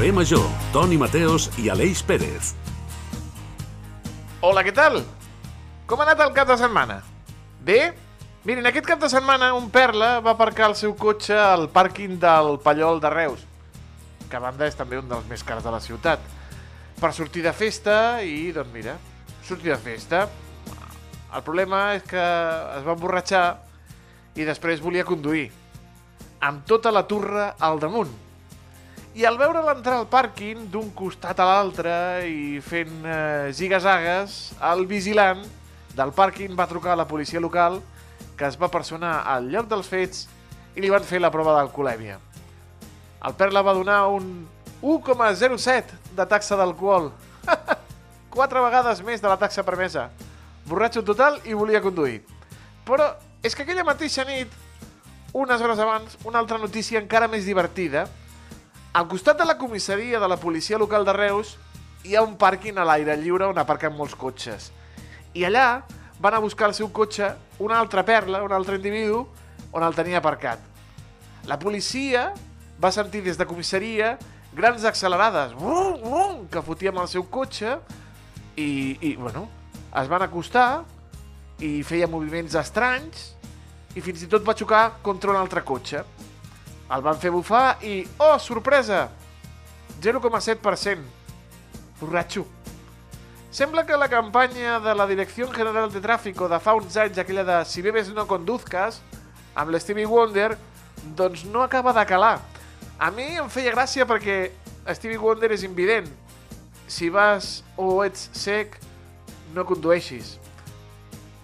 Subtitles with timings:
[0.00, 2.54] Carrer Major, Toni Mateos i Aleix Pérez.
[4.40, 4.94] Hola, què tal?
[5.84, 6.94] Com ha anat el cap de setmana?
[7.60, 7.92] Bé?
[8.48, 12.56] Mirin, aquest cap de setmana un perla va aparcar el seu cotxe al pàrquing del
[12.64, 13.42] Pallol de Reus,
[14.30, 16.24] que a banda és també un dels més cars de la ciutat,
[16.96, 18.96] per sortir de festa i, doncs mira,
[19.44, 20.22] sortir de festa.
[21.28, 23.44] El problema és que es va emborratxar
[24.40, 25.50] i després volia conduir,
[26.40, 28.29] amb tota la turra al damunt.
[29.10, 31.92] I al veure l'entrar al pàrquing d'un costat a l'altre
[32.30, 34.36] i fent eh, zigazagues,
[34.70, 35.42] el vigilant
[35.98, 37.80] del pàrquing va trucar a la policia local
[38.38, 40.28] que es va personar al lloc dels fets
[40.76, 42.20] i li van fer la prova d'alcoholèmia.
[43.26, 44.30] El Perla va donar un
[44.80, 47.10] 1,07 de taxa d'alcohol.
[48.36, 50.06] Quatre vegades més de la taxa permesa.
[50.70, 52.22] Borratxo total i volia conduir.
[52.86, 53.10] Però
[53.42, 54.54] és que aquella mateixa nit,
[55.34, 58.06] unes hores abans, una altra notícia encara més divertida.
[58.92, 61.52] Al costat de la comissaria de la policia local de Reus
[62.02, 64.72] hi ha un pàrquing a l'aire lliure on aparquen molts cotxes.
[65.38, 65.84] I allà
[66.18, 67.28] van a buscar el seu cotxe
[67.62, 69.20] una altra perla, un altre individu,
[69.70, 70.58] on el tenia aparcat.
[71.46, 72.32] La policia
[72.82, 74.16] va sentir des de comissaria
[74.58, 77.76] grans accelerades brum, brum, que fotia amb el seu cotxe
[78.56, 79.46] i, i, bueno,
[79.94, 80.82] es van acostar
[81.62, 83.36] i feia moviments estranys
[83.94, 86.02] i fins i tot va xocar contra un altre cotxe.
[86.90, 89.08] El van fer bufar i, oh, sorpresa,
[90.02, 90.98] 0,7%.
[92.00, 92.46] Borratxo.
[93.50, 97.44] Sembla que la campanya de la Direcció General de Tràfico de fa uns anys, aquella
[97.44, 99.00] de si bebes no conduzcas,
[99.54, 100.54] amb l'Stevie Wonder,
[101.18, 102.38] doncs no acaba de calar.
[102.98, 104.52] A mi em feia gràcia perquè
[104.94, 106.06] Stevie Wonder és invident.
[106.90, 108.78] Si vas o ets sec,
[109.54, 110.38] no condueixis.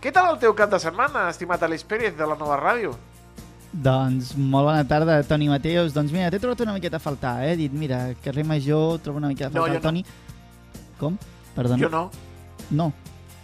[0.02, 2.94] Què tal el teu cap de setmana, estimat Aleix Pérez, de la nova ràdio?
[3.76, 5.92] Doncs molt bona tarda, Toni Mateus.
[5.92, 7.52] Doncs mira, t'he trobat una miqueta a faltar, eh?
[7.52, 10.04] He dit, mira, carrer Major, trobo una miqueta a No, faltar jo el Toni.
[10.96, 11.18] Com?
[11.54, 11.82] Perdona.
[11.82, 12.10] Jo no.
[12.70, 12.92] No,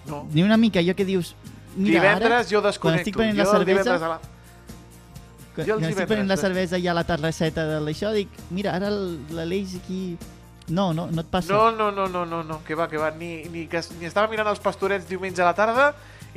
[0.06, 0.26] no.
[0.32, 1.34] ni una mica, jo que dius...
[1.76, 3.00] Mira, divendres jo quan desconnecto.
[3.00, 4.18] estic prenent la jo el cervesa, la...
[5.54, 6.42] quan, jo quan estic prenent la eh?
[6.42, 10.02] cervesa i a la terrasseta de l'això, dic, mira, ara l'Aleix aquí...
[10.72, 11.52] No, no, no et passa.
[11.52, 13.10] No, no, no, no, no, no, que va, que va.
[13.10, 15.88] Ni, ni, que, ni estava mirant els pastorets diumenge a la tarda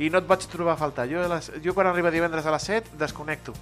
[0.02, 1.06] i no et vaig trobar a faltar.
[1.08, 3.54] Jo, les, jo quan arriba divendres a les 7, desconnecto.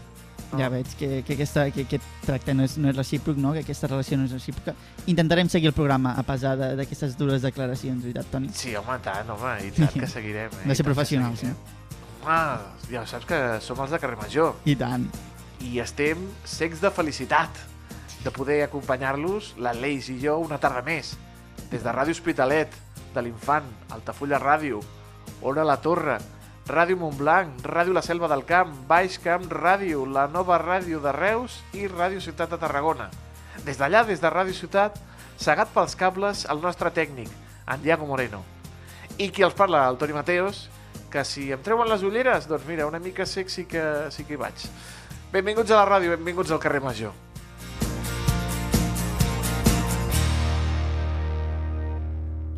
[0.52, 0.58] No.
[0.60, 3.52] Ja veig que, que, aquesta, que aquest tracte no és, no és recíproc, no?
[3.52, 4.74] que aquesta relació no és recíproca.
[5.10, 8.50] Intentarem seguir el programa a pesar de- d'aquestes dures declaracions, veritat, Toni?
[8.54, 10.52] Sí, home, tant, home, i tant que seguirem.
[10.62, 10.68] Eh?
[10.68, 11.54] De ser professionals, no?
[12.24, 12.38] Home,
[12.92, 15.08] ja saps que som els de carrer Major I tant.
[15.60, 17.50] i estem secs de felicitat
[18.24, 21.16] de poder acompanyar-los, l'Aleix i jo, una tarda més.
[21.70, 22.72] Des de Ràdio Hospitalet,
[23.14, 24.80] de l'Infant, Altafulla Ràdio,
[25.42, 26.16] Ona la Torre,
[26.64, 31.58] Ràdio Montblanc, Ràdio La Selva del Camp, Baix Camp Ràdio, la nova ràdio de Reus
[31.76, 33.10] i Ràdio Ciutat de Tarragona.
[33.66, 34.96] Des d'allà, des de Ràdio Ciutat,
[35.36, 37.28] segat pels cables el nostre tècnic,
[37.68, 38.40] en Diago Moreno.
[39.20, 40.70] I qui els parla, el Toni Mateos,
[41.12, 44.40] que si em treuen les ulleres, doncs mira, una mica sí que, sí que hi
[44.40, 44.64] vaig.
[45.36, 47.12] Benvinguts a la ràdio, benvinguts al carrer Major.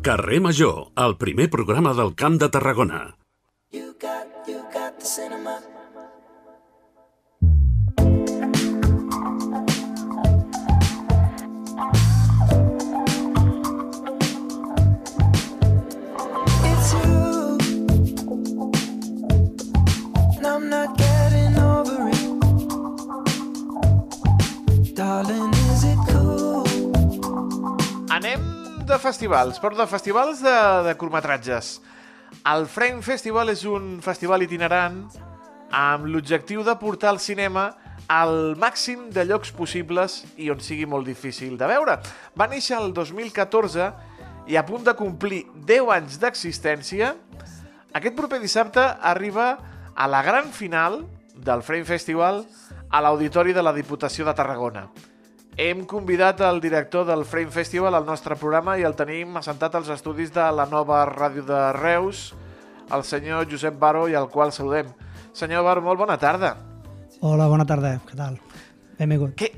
[0.07, 3.17] Carrer Major, el primer programa del Camp de Tarragona.
[5.07, 5.61] Cinema.
[16.63, 17.57] It's you.
[20.35, 22.27] And I'm not getting over it.
[25.71, 26.67] Is cool?
[28.11, 28.41] Anem
[28.85, 31.77] de festivals, però de festivals de, de curtmetratges.
[32.47, 35.01] El Frame Festival és un festival itinerant
[35.75, 37.65] amb l'objectiu de portar el cinema
[38.07, 41.97] al màxim de llocs possibles i on sigui molt difícil de veure.
[42.39, 43.89] Va néixer el 2014
[44.47, 47.11] i a punt de complir 10 anys d'existència,
[47.91, 49.49] aquest proper dissabte arriba
[49.93, 51.01] a la gran final
[51.35, 52.45] del Frame Festival
[52.87, 54.87] a l'Auditori de la Diputació de Tarragona.
[55.57, 59.87] Hem convidat el director del Frame Festival al nostre programa i el tenim assentat als
[59.89, 62.27] estudis de la nova ràdio de Reus,
[62.93, 64.87] el senyor Josep Baro, i al qual saludem.
[65.33, 66.55] Senyor Baro, molt bona tarda.
[67.21, 68.37] Hola, bona tarda, què tal?
[68.99, 69.35] Benvingut.
[69.37, 69.51] Què,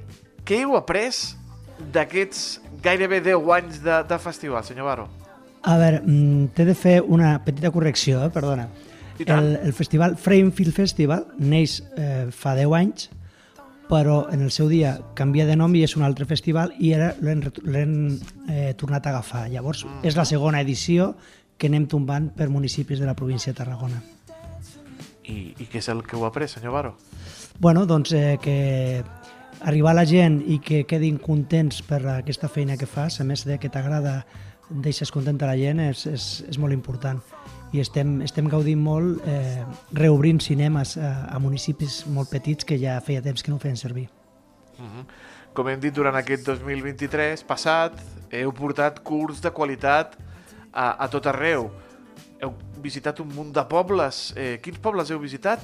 [0.48, 1.12] què heu après
[1.94, 5.08] d'aquests gairebé 10 anys de, de festival, senyor Baro?
[5.68, 8.30] A veure, mm, t'he de fer una petita correcció, eh?
[8.32, 8.70] perdona.
[9.20, 13.10] El, el festival Frame Film Festival neix eh, fa 10 anys,
[13.90, 17.10] però en el seu dia canvia de nom i és un altre festival i ara
[17.20, 18.06] l'hem
[18.48, 19.48] eh, tornat a agafar.
[19.52, 20.06] Llavors, Mm.
[20.08, 21.16] és la segona edició
[21.60, 24.00] que anem tombant per municipis de la província de Tarragona.
[25.28, 26.96] I, I què és el que heu après, senyor Baro?
[27.60, 29.04] Bueno, doncs eh, que
[29.60, 33.44] arribar a la gent i que quedin contents per aquesta feina que fas, a més
[33.46, 34.24] de que t'agrada,
[34.70, 37.20] deixes contenta la gent, és, és, és molt important.
[37.76, 42.98] I estem, estem gaudint molt eh, reobrint cinemes a, a municipis molt petits que ja
[43.06, 44.08] feia temps que no ho feien servir.
[45.54, 48.00] Com hem dit durant aquest 2023 passat,
[48.32, 50.16] heu portat curs de qualitat
[50.74, 51.70] a, a tot arreu.
[52.40, 54.30] Heu visitat un munt de pobles.
[54.38, 55.64] Eh, quins pobles heu visitat?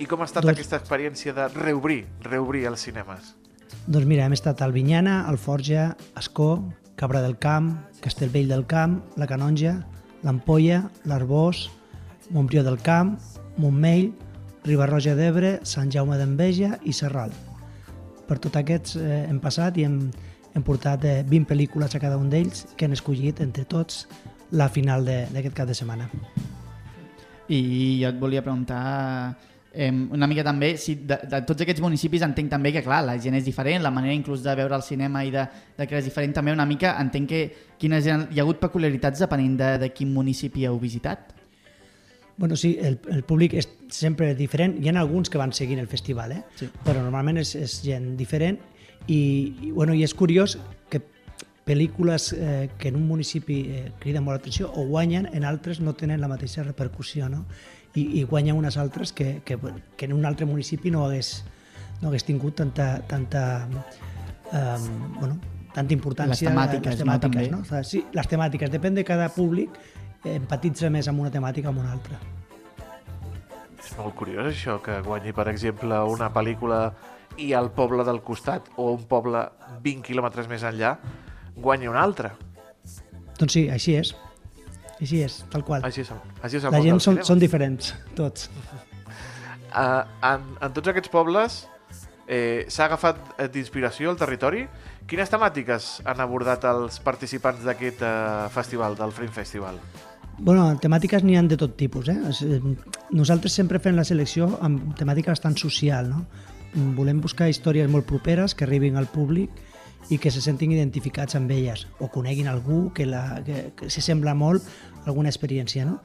[0.00, 3.34] I com ha estat Doncs- aquesta experiència de reobrir, reobrir els cinemes?
[3.86, 6.62] Doncs mira, hem estat a Albinyana, Alforja, Escó,
[6.96, 9.78] Cabra del Camp, Castellvell del Camp, La Canonja,
[10.22, 11.68] l'Ampolla, l'Arbós,
[12.30, 13.16] Montbrió del Camp,
[13.56, 14.12] Montmell,
[14.64, 17.32] Ribarroja d'Ebre, Sant Jaume d'Enveja i Serral.
[18.28, 19.98] Per tots aquests eh, hem passat i hem,
[20.54, 24.06] hem portat eh, 20 pel·lícules a cada un d'ells que han escollit entre tots
[24.52, 26.08] la final de- d'aquest cap de setmana.
[27.48, 29.34] I jo et volia preguntar
[29.72, 33.16] eh, una mica també, si de, de tots aquests municipis entenc també que clar, la
[33.20, 35.44] gent és diferent, la manera inclús de veure el cinema i de,
[35.78, 37.42] de que és diferent també una mica, entenc que
[37.80, 41.32] quines hi ha hagut peculiaritats depenent de, de quin municipi heu visitat?
[42.36, 44.78] Bueno, sí, el, el públic és sempre diferent.
[44.80, 46.42] Hi ha alguns que van seguint el festival, eh?
[46.56, 46.68] Sí.
[46.84, 48.56] però normalment és, és gent diferent
[49.06, 49.18] i,
[49.68, 50.56] i, bueno, i és curiós
[51.64, 55.94] pel·lícules eh, que en un municipi eh, criden molt l'atenció o guanyen, en altres no
[55.94, 57.44] tenen la mateixa repercussió, no?
[57.94, 59.58] I, i guanyen unes altres que, que,
[59.96, 61.42] que en un altre municipi no hagués,
[62.00, 63.68] no hagués tingut tanta, tanta,
[64.50, 64.86] um,
[65.20, 65.36] bueno,
[65.74, 66.48] tanta importància.
[66.48, 67.50] Les temàtiques, les no, temàtiques també.
[67.52, 67.60] no?
[67.60, 68.72] O sigui, sí, les temàtiques.
[68.72, 69.76] Depèn de cada públic,
[70.24, 72.18] eh, empatitza més amb una temàtica o amb una altra.
[73.82, 76.86] És molt curiós això, que guanyi, per exemple, una pel·lícula
[77.40, 79.44] i al poble del costat o un poble
[79.84, 80.96] 20 quilòmetres més enllà
[81.56, 82.34] guanyi una altra.
[83.38, 84.14] Doncs sí, així és.
[85.02, 85.82] Així és, tal qual.
[85.84, 86.12] Així és,
[86.42, 88.48] així és el La gent són, són diferents, tots.
[89.72, 91.64] Uh, en, en tots aquests pobles
[92.26, 94.66] eh, s'ha agafat eh, d'inspiració el territori.
[95.10, 98.14] Quines temàtiques han abordat els participants d'aquest eh,
[98.54, 99.80] festival, del Film Festival?
[100.38, 102.08] Bueno, temàtiques n'hi han de tot tipus.
[102.08, 102.16] Eh?
[102.46, 102.60] Eh,
[103.12, 106.08] Nosaltres sempre fem la selecció amb temàtica bastant social.
[106.14, 106.24] No?
[106.72, 109.50] Mm, Volem buscar històries molt properes que arribin al públic
[110.10, 114.02] i que se sentin identificats amb elles o coneguin algú que, la, que, que se
[114.02, 114.66] sembla molt
[115.02, 115.86] a alguna experiència.
[115.86, 116.00] No?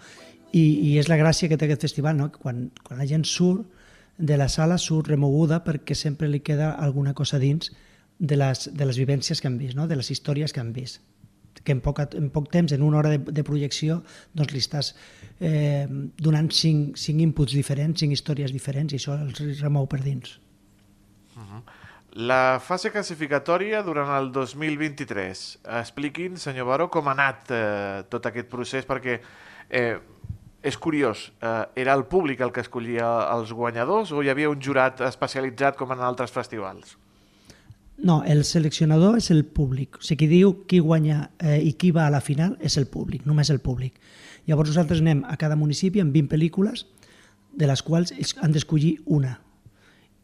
[0.51, 2.29] I, I és la gràcia que té aquest festival, no?
[2.31, 3.65] que quan, quan la gent surt
[4.17, 7.71] de la sala surt remoguda perquè sempre li queda alguna cosa dins
[8.17, 9.87] de les, de les vivències que han vist, no?
[9.87, 11.01] de les històries que han vist
[11.67, 14.01] que en poc, en poc temps, en una hora de, de projecció,
[14.37, 14.93] doncs li estàs
[15.43, 15.87] eh,
[16.23, 20.37] donant cinc, cinc inputs diferents, cinc històries diferents, i això els remou per dins.
[22.17, 25.41] La fase classificatòria durant el 2023.
[25.77, 29.19] Expliquin, senyor Baró, com ha anat eh, tot aquest procés, perquè
[29.69, 29.99] eh,
[30.65, 33.05] és curiós, eh, era el públic el que escollia
[33.35, 36.97] els guanyadors o hi havia un jurat especialitzat com en altres festivals?
[38.01, 40.01] No, el seleccionador és el públic.
[40.01, 42.89] O sigui, qui diu qui guanya eh, i qui va a la final és el
[42.89, 44.01] públic, només el públic.
[44.49, 46.87] Llavors nosaltres anem a cada municipi amb 20 pel·lícules,
[47.53, 49.37] de les quals han d'escollir una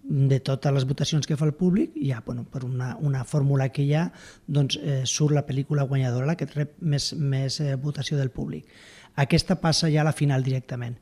[0.03, 3.85] de totes les votacions que fa el públic, ja bueno, per una, una fórmula que
[3.85, 4.09] hi ha,
[4.47, 8.67] doncs eh, surt la pel·lícula guanyadora, la que rep més, més eh, votació del públic.
[9.15, 10.97] Aquesta passa ja a la final directament.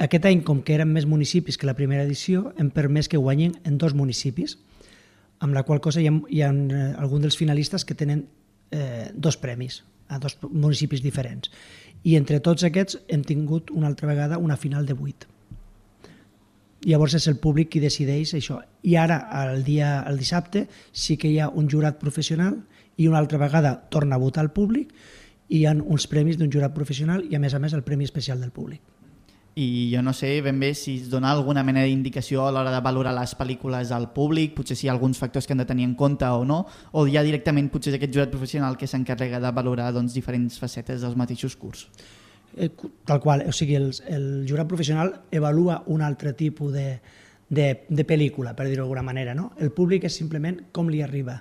[0.00, 3.58] Aquest any, com que eren més municipis que la primera edició, hem permès que guanyin
[3.68, 4.56] en dos municipis,
[5.40, 8.28] amb la qual cosa hi ha, hi ha eh, alguns dels finalistes que tenen
[8.70, 11.50] eh, dos premis a dos municipis diferents.
[12.06, 15.39] I entre tots aquests hem tingut una altra vegada una final de 8.
[16.88, 18.60] Llavors és el públic qui decideix això.
[18.88, 19.20] I ara,
[19.52, 22.56] el dia el dissabte, sí que hi ha un jurat professional
[22.96, 24.94] i una altra vegada torna a votar el públic
[25.50, 28.08] i hi ha uns premis d'un jurat professional i a més a més el premi
[28.08, 28.80] especial del públic.
[29.60, 32.80] I jo no sé ben bé si es dona alguna mena d'indicació a l'hora de
[32.80, 35.84] valorar les pel·lícules al públic, potser si hi ha alguns factors que han de tenir
[35.88, 39.52] en compte o no, o ja directament potser és aquest jurat professional que s'encarrega de
[39.52, 41.88] valorar doncs, diferents facetes dels mateixos curs.
[42.56, 42.70] Eh,
[43.04, 47.00] tal qual, o sigui, el, el jurat professional evalua un altre tipus de,
[47.48, 49.34] de, de pel·lícula, per dir-ho d'alguna manera.
[49.38, 49.50] No?
[49.58, 51.40] El públic és simplement com li arriba.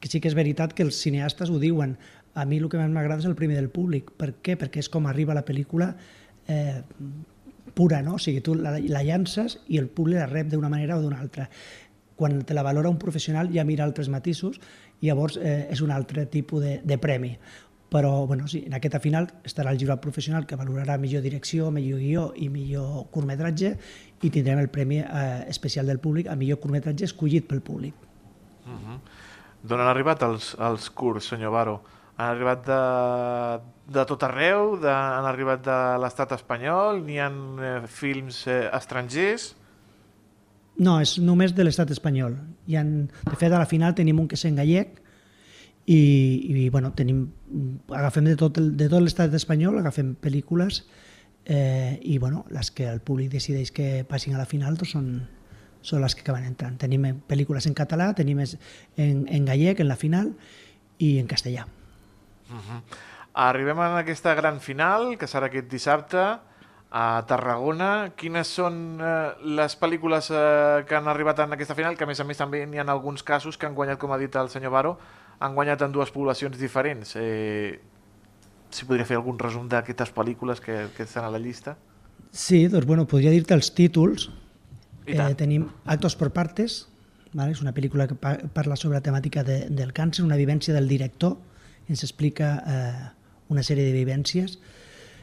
[0.00, 1.96] Que sí que és veritat que els cineastes ho diuen.
[2.36, 4.12] A mi el que més m'agrada és el primer del públic.
[4.18, 4.58] Per què?
[4.60, 5.94] Perquè és com arriba la pel·lícula
[6.46, 6.82] eh,
[7.74, 8.16] pura, no?
[8.16, 11.20] O sigui, tu la, la llances i el públic la rep d'una manera o d'una
[11.22, 11.48] altra.
[12.16, 14.60] Quan te la valora un professional ja mira altres matisos
[15.00, 17.34] i llavors eh, és un altre tipus de, de premi
[17.88, 22.00] però bueno, sí, en aquesta final estarà el jurat professional que valorarà millor direcció, millor
[22.02, 23.76] guió i millor curtmetratge
[24.22, 27.94] i tindrem el premi eh, especial del públic a millor curtmetratge escollit pel públic.
[29.62, 31.76] D'on han arribat els, els curs, senyor Baro?
[32.16, 32.80] Han arribat de,
[33.92, 34.74] de tot arreu?
[34.80, 37.02] De, han arribat de l'estat espanyol?
[37.06, 39.52] N'hi ha eh, films eh, estrangers?
[40.76, 42.34] No, és només de l'estat espanyol.
[42.66, 44.98] Hi han, de fet, a la final tenim un que és en gallec
[45.86, 46.00] i,
[46.50, 47.28] i bueno, tenim,
[47.94, 50.82] agafem de tot, el, de tot l'estat espanyol, agafem pel·lícules
[51.46, 55.10] eh, i bueno, les que el públic decideix que passin a la final doncs són,
[55.86, 56.74] són les que acaben entrant.
[56.82, 58.56] Tenim eh, pel·lícules en català, tenim en,
[58.98, 60.32] en gallec en la final
[60.98, 61.68] i en castellà.
[63.36, 66.26] Arribem a aquesta gran final, que serà aquest dissabte,
[66.90, 68.12] a Tarragona.
[68.16, 69.12] Quines són eh,
[69.58, 71.94] les pel·lícules eh, que han arribat en aquesta final?
[71.98, 74.18] Que a més a més també n'hi ha alguns casos que han guanyat, com ha
[74.18, 74.96] dit el senyor Baro,
[75.38, 77.14] han guanyat en dues poblacions diferents.
[77.20, 77.78] Eh,
[78.70, 81.76] si podria fer algun resum d'aquestes pel·lícules que, que estan a la llista?
[82.32, 84.30] Sí, doncs bueno, podria dir-te els títols.
[85.06, 86.86] Eh, tenim Actos por partes,
[87.32, 87.52] ¿vale?
[87.54, 90.88] és una pel·lícula que pa parla sobre la temàtica de, del càncer, una vivència del
[90.90, 91.36] director,
[91.86, 93.04] ens explica eh,
[93.54, 94.58] una sèrie de vivències.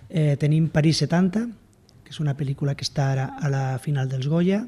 [0.09, 1.43] Eh, tenim París 70,
[2.05, 4.63] que és una pel·lícula que està ara a la final dels Goya.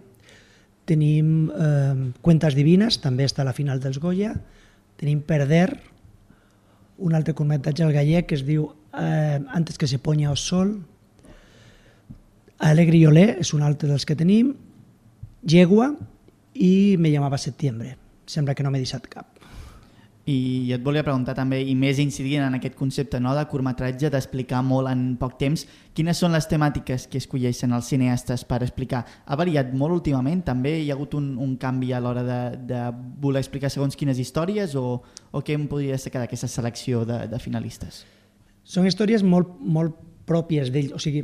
[0.86, 4.34] Tenim eh, Cuentas Divines, també està a la final dels Goya.
[5.00, 5.70] Tenim Perder,
[6.98, 10.78] un altre curtmetratge al gallec que es diu eh, Antes que se poña o sol,
[12.64, 14.54] Alegre i Olé és un altre dels que tenim,
[15.44, 15.92] Yegua
[16.56, 17.98] i Me llamava Septiembre.
[18.26, 19.28] Sembla que no m'he deixat cap.
[20.26, 24.64] I et volia preguntar també, i més incidint en aquest concepte no, de curtmetratge, d'explicar
[24.66, 29.04] molt en poc temps, quines són les temàtiques que escolleixen els cineastes per explicar?
[29.06, 30.42] Ha variat molt últimament?
[30.48, 32.40] També hi ha hagut un, un canvi a l'hora de,
[32.74, 32.82] de
[33.22, 34.98] voler explicar segons quines històries o,
[35.30, 38.02] o què em podria destacar d'aquesta selecció de, de finalistes?
[38.66, 39.94] Són històries molt, molt
[40.26, 40.90] pròpies d'ell.
[40.98, 41.22] O sigui,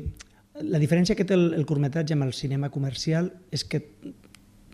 [0.62, 3.82] la diferència que té el, el curtmetratge amb el cinema comercial és que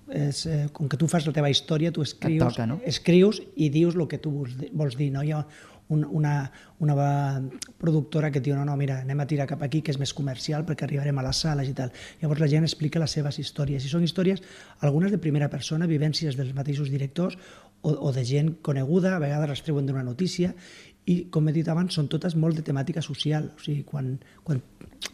[0.09, 2.79] és, eh, com que tu fas la teva història, tu escrius, toca, no?
[2.85, 5.11] escrius i dius el que tu vols, vols dir.
[5.11, 5.23] No?
[5.23, 5.43] Hi ha
[5.89, 6.95] un, una, una
[7.77, 10.13] productora que et diu no, no, mira, anem a tirar cap aquí, que és més
[10.15, 11.93] comercial, perquè arribarem a les sales i tal.
[12.21, 13.85] Llavors la gent explica les seves històries.
[13.85, 14.43] I són històries,
[14.81, 17.37] algunes de primera persona, vivències dels mateixos directors
[17.81, 20.53] o, o de gent coneguda, a vegades les treuen d'una notícia,
[21.07, 23.47] i com he dit abans, són totes molt de temàtica social.
[23.55, 24.59] O sigui, quan, quan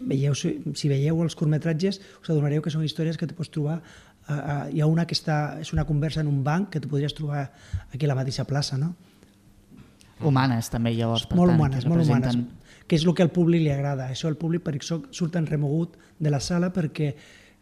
[0.09, 3.77] veieu, si si veieu els curtmetratges, us adonareu que són històries que te pots trobar
[4.27, 7.15] a, hi ha una que està, és una conversa en un banc que tu podries
[7.15, 7.47] trobar
[7.91, 8.93] aquí a la mateixa plaça, no?
[10.23, 12.43] Humanes també llavors, per molt tant, humanes, molt representen...
[12.45, 14.09] humanes, que és el que al públic li agrada.
[14.11, 17.13] Això al públic per això surten remogut de la sala perquè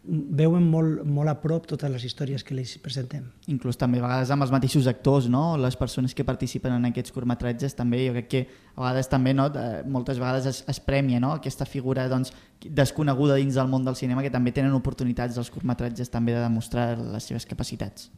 [0.04, 3.28] veuen molt, molt a prop totes les històries que els presentem.
[3.48, 5.58] inclús també a vegades amb els mateixos actors, no?
[5.58, 8.42] les persones que participen en aquests curtmetratges també, jo crec que
[8.76, 9.50] a vegades també no?
[9.54, 11.36] de, moltes vegades es, es premia no?
[11.38, 12.34] aquesta figura doncs,
[12.66, 16.98] desconeguda dins del món del cinema que també tenen oportunitats als curtmetratges també de demostrar
[16.98, 18.10] les seves capacitats.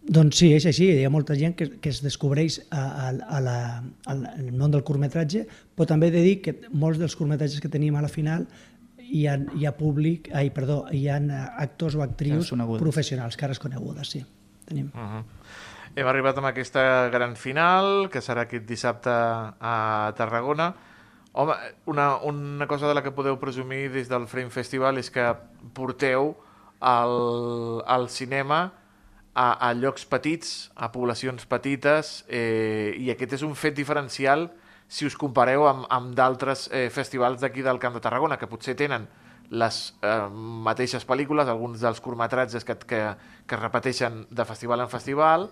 [0.00, 0.86] Doncs sí, és així.
[0.96, 3.56] Hi ha molta gent que, que es descobreix a, a, a la,
[4.08, 4.22] al
[4.56, 5.44] món del curtmetratge,
[5.76, 8.46] però també he de dir que molts dels curtmetratges que tenim a la final
[9.10, 11.18] hi ha, hi ha públic, ai, perdó, hi ha
[11.62, 14.24] actors o actrius professionals, cares conegudes, sí.
[14.66, 14.92] Tenim.
[14.94, 15.24] Uh -huh.
[15.96, 20.74] Hem arribat amb aquesta gran final, que serà aquest dissabte a Tarragona.
[21.32, 21.54] Home,
[21.86, 25.34] una, una cosa de la que podeu presumir des del Frame Festival és que
[25.74, 26.36] porteu
[26.80, 28.72] el, el cinema
[29.34, 34.50] a, a llocs petits, a poblacions petites, eh, i aquest és un fet diferencial
[34.90, 38.74] si us compareu amb, amb d'altres eh, festivals d'aquí del Camp de Tarragona, que potser
[38.74, 39.06] tenen
[39.50, 40.26] les eh,
[40.66, 43.00] mateixes pel·lícules, alguns dels curtmetratges que, que,
[43.46, 45.46] que es repeteixen de festival en festival,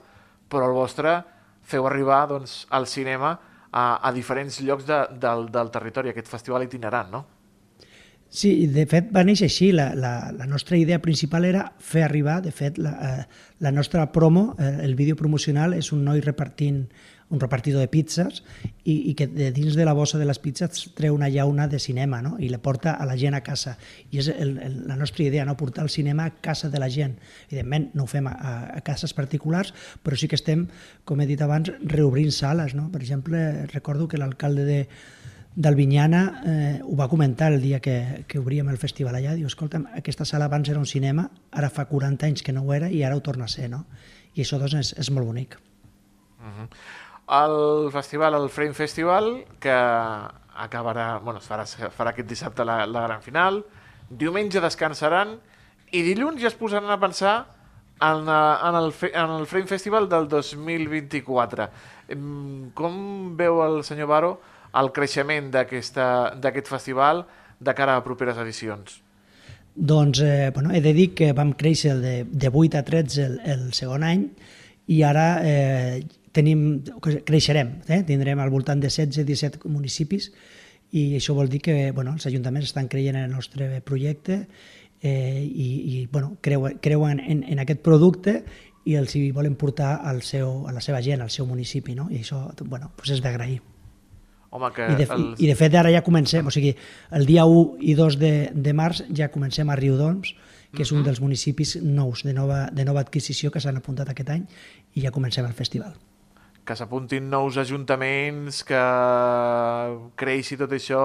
[0.50, 1.20] però el vostre
[1.62, 3.36] feu arribar doncs, al cinema
[3.70, 7.24] a, a diferents llocs de, del, del territori, aquest festival itinerant, no?
[8.28, 9.70] Sí, de fet va néixer així.
[9.72, 14.10] La, la, la nostra idea principal era fer arribar, de fet, la, eh, la nostra
[14.12, 16.84] promo, eh, el vídeo promocional és un noi repartint
[17.30, 18.42] un repartidor de pizzas
[18.84, 21.78] i, i que de dins de la bossa de les pizzas treu una llauna de
[21.78, 22.36] cinema no?
[22.40, 23.76] i la porta a la gent a casa.
[24.10, 25.56] I és el, el, la nostra idea, no?
[25.60, 27.18] portar el cinema a casa de la gent.
[27.50, 30.66] Evidentment, no ho fem a, a, a cases particulars, però sí que estem,
[31.04, 32.74] com he dit abans, reobrint sales.
[32.78, 32.88] No?
[32.92, 34.80] Per exemple, recordo que l'alcalde de,
[35.58, 39.88] d'Albinyana eh, ho va comentar el dia que, que obríem el festival allà, diu, escolta'm,
[39.98, 43.02] aquesta sala abans era un cinema, ara fa 40 anys que no ho era i
[43.02, 43.84] ara ho torna a ser, no?
[44.38, 45.56] I això doncs és, és molt bonic.
[47.34, 53.02] El festival, el Frame Festival, que acabarà, bueno, es farà, farà aquest dissabte la, la
[53.08, 53.64] gran final,
[54.08, 55.36] diumenge descansaran
[55.90, 57.34] i dilluns ja es posaran a pensar
[57.98, 61.66] en, eh, en, el, en el Frame Festival del 2024.
[62.14, 64.32] Em, Com veu el senyor Baro
[64.76, 67.24] el creixement d'aquest festival
[67.60, 69.00] de cara a properes edicions?
[69.74, 73.36] Doncs eh, bueno, he de dir que vam créixer de, de 8 a 13 el,
[73.46, 74.24] el segon any
[74.90, 76.00] i ara eh,
[76.34, 78.02] tenim, creixerem, eh?
[78.08, 80.32] tindrem al voltant de 16-17 municipis
[80.90, 84.40] i això vol dir que bueno, els ajuntaments estan creient en el nostre projecte
[85.00, 88.40] eh, i, i bueno, creuen, creuen en, en aquest producte
[88.88, 92.08] i els hi volen portar al seu, a la seva gent, al seu municipi, no?
[92.10, 93.60] I això, bueno, doncs és d'agrair.
[94.50, 95.40] Home, que I de, els...
[95.44, 96.74] I de fet ara ja comencem, o sigui,
[97.16, 100.34] el dia 1 i 2 de, de març ja comencem a Riudoms,
[100.74, 104.32] que és un dels municipis nous de nova, de nova adquisició que s'han apuntat aquest
[104.34, 104.44] any
[104.96, 105.96] i ja comencem el festival.
[106.68, 108.80] que s'apuntin nous ajuntaments, que
[110.20, 111.00] creixi tot això,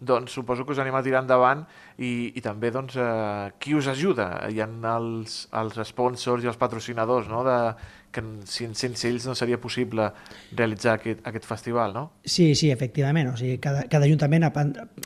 [0.00, 1.64] doncs suposo que us anima a tirar endavant
[1.98, 4.30] i, i també doncs, eh, qui us ajuda?
[4.50, 7.44] Hi ha els, els sponsors i els patrocinadors, no?
[7.46, 7.56] de,
[8.16, 10.08] que sin- sense ells no seria possible
[10.56, 12.04] realitzar aquest, aquest festival, no?
[12.24, 13.28] Sí, sí, efectivament.
[13.32, 14.46] O sigui, cada, cada ajuntament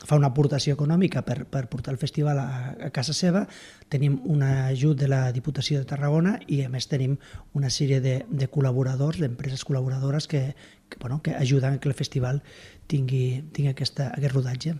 [0.07, 2.49] fa una aportació econòmica per, per portar el festival a,
[2.87, 3.47] a casa seva.
[3.91, 7.17] Tenim un ajut de la Diputació de Tarragona i, a més, tenim
[7.59, 10.53] una sèrie de, de col·laboradors, d'empreses col·laboradores que,
[10.91, 12.43] que, bueno, que ajuden a que el festival
[12.91, 14.77] tingui, tingui aquesta, aquest rodatge.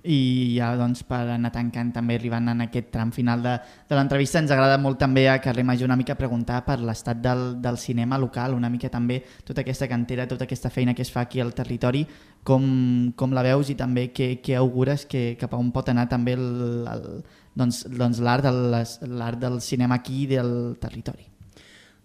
[0.00, 4.40] I ja doncs, per anar tancant també arribant en aquest tram final de, de l'entrevista
[4.40, 8.16] ens agrada molt també a Carrer Major una mica preguntar per l'estat del, del cinema
[8.16, 11.52] local, una mica també tota aquesta cantera, tota aquesta feina que es fa aquí al
[11.52, 12.06] territori,
[12.44, 16.08] com, com la veus i també què, què augures que cap a on pot anar
[16.08, 17.20] també el,
[17.52, 21.28] doncs, doncs l'art l'art del cinema aquí del territori.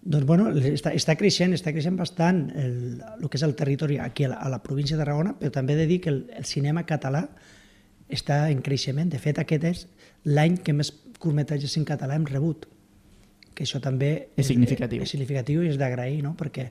[0.05, 2.75] Doncs bueno, està, està creixent, està creixent bastant el,
[3.15, 5.73] el que és el territori aquí a la, a la província de Tarragona, però també
[5.73, 7.23] he de dir que el, el cinema català
[8.13, 9.09] està en creixement.
[9.09, 9.81] De fet, aquest és
[10.29, 12.67] l'any que més curtmetratges en català hem rebut.
[13.55, 15.01] Que això també És significatiu.
[15.01, 16.35] És, significatiu i és d'agrair, no?
[16.37, 16.69] perquè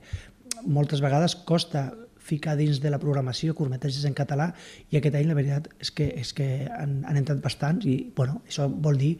[0.63, 1.89] moltes vegades costa
[2.25, 4.47] ficar dins de la programació curtmetratges en català
[4.89, 8.39] i aquest any la veritat és que, és que han, han entrat bastants i bueno,
[8.47, 9.11] això vol dir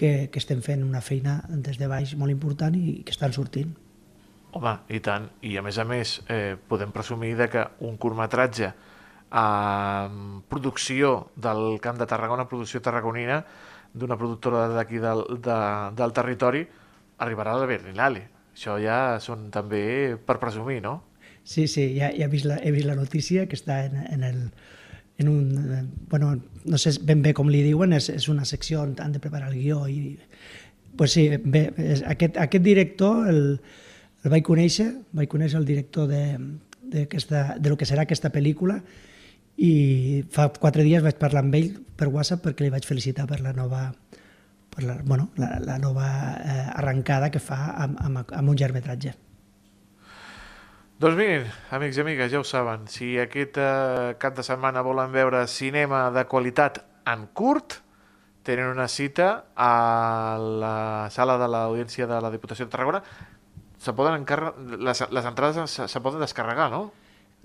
[0.00, 3.74] que, que estem fent una feina des de baix molt important i que estan sortint.
[4.56, 5.28] Home, i tant.
[5.46, 8.72] I a més a més, eh, podem presumir de que un curtmetratge
[9.30, 13.44] amb producció del Camp de Tarragona, producció tarragonina,
[13.94, 15.58] d'una productora d'aquí del, de,
[15.98, 16.64] del territori,
[17.22, 18.24] arribarà a la Berlinale.
[18.56, 20.96] Això ja són també per presumir, no?
[21.44, 24.24] Sí, sí, ja, ja he, vist la, he vist la notícia que està en, en,
[24.26, 24.42] el,
[25.20, 25.74] en un...
[25.74, 26.32] eh, Bueno,
[26.64, 29.52] no sé ben bé com li diuen, és, és una secció on han de preparar
[29.52, 30.18] el guió i...
[30.96, 31.68] Pues sí, bé,
[32.10, 33.60] aquest, aquest director el,
[34.24, 36.24] el vaig conèixer, vaig conèixer el director de,
[36.82, 38.80] de, aquesta, de lo que serà aquesta pel·lícula
[39.60, 43.42] i fa quatre dies vaig parlar amb ell per WhatsApp perquè li vaig felicitar per
[43.44, 43.90] la nova
[44.70, 46.06] per la, bueno, la, la nova
[46.38, 49.14] eh, arrencada que fa amb, amb, amb un llargmetratge.
[51.00, 55.08] Doncs miren, amics i amigues, ja ho saben, si aquest eh, cap de setmana volen
[55.14, 56.76] veure cinema de qualitat
[57.08, 57.78] en curt,
[58.44, 63.00] tenen una cita a la sala de l'Audiència de la Diputació de Tarragona.
[63.80, 64.28] Se poden
[64.76, 66.92] les, les entrades se, se poden descarregar, no?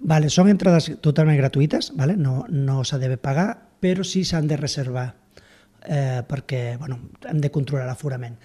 [0.04, 2.20] Vale, són entrades totalment gratuïtes, vale?
[2.20, 5.16] no, no s'ha de pagar, però sí s'han de reservar
[5.88, 8.36] eh, perquè bueno, hem de controlar l'aforament.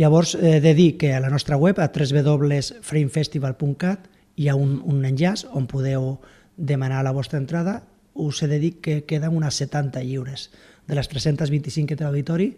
[0.00, 5.04] Llavors, eh, de dir que a la nostra web, a www.framefestival.cat, hi ha un, un
[5.04, 6.16] enllaç on podeu
[6.56, 7.82] demanar la vostra entrada.
[8.14, 10.50] Us he de dir que queden unes 70 lliures.
[10.86, 12.52] De les 325 que té l'auditori,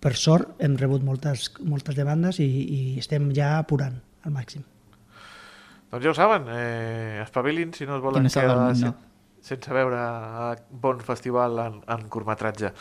[0.00, 4.64] per sort hem rebut moltes, moltes demandes i, i estem ja apurant al màxim.
[5.90, 8.94] Doncs ja ho saben, eh, espavilin si no es volen quedar món,
[9.44, 10.00] sense veure
[10.70, 12.72] bon festival en, en curtmetratge.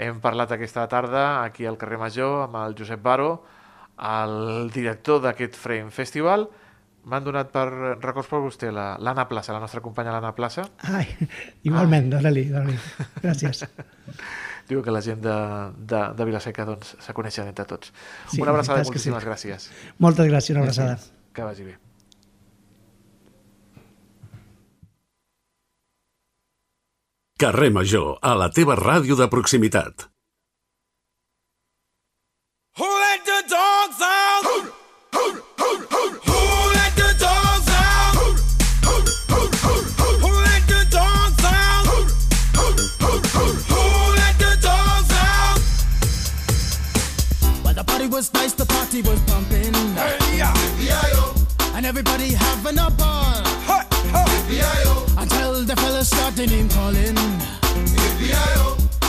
[0.00, 3.30] Hem parlat aquesta tarda aquí al carrer Major amb el Josep Baro,
[4.00, 6.48] el director d'aquest Frame Festival.
[7.08, 7.64] M'han donat per
[8.02, 10.66] records per vostè la- l'Anna Plaça, la nostra companya l'Anna Plaça.
[10.92, 11.06] Ai,
[11.64, 12.76] igualment, dona-li, dona-li.
[13.22, 13.64] Gràcies.
[14.70, 15.36] Diu que la gent de,
[15.92, 17.90] de, de Vilaseca doncs, se coneixen entre tots.
[18.30, 19.10] Sí, Una abraçada i que sí.
[19.10, 19.70] moltíssimes gràcies.
[19.98, 20.98] Moltes gràcies, una abraçada.
[21.34, 21.78] Que vagi bé.
[27.40, 30.09] Carrer Major, a la teva ràdio de proximitat.
[48.90, 49.74] Party was pumping,
[51.74, 53.36] and everybody having a ball.
[55.16, 57.16] Until the fellas started name calling,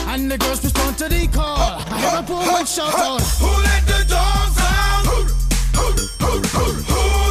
[0.08, 1.82] and the girls respond to the call.
[1.90, 3.20] I hear a poor one shout out.
[3.40, 5.06] Who let the dogs out?
[5.06, 7.21] Who let the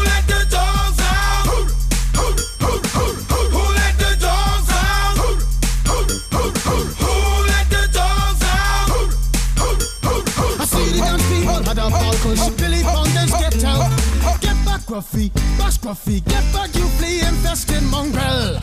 [15.02, 15.32] Gruffy.
[15.58, 16.24] Bash Gruffy.
[16.26, 18.60] Get back, you flea infested mongrel.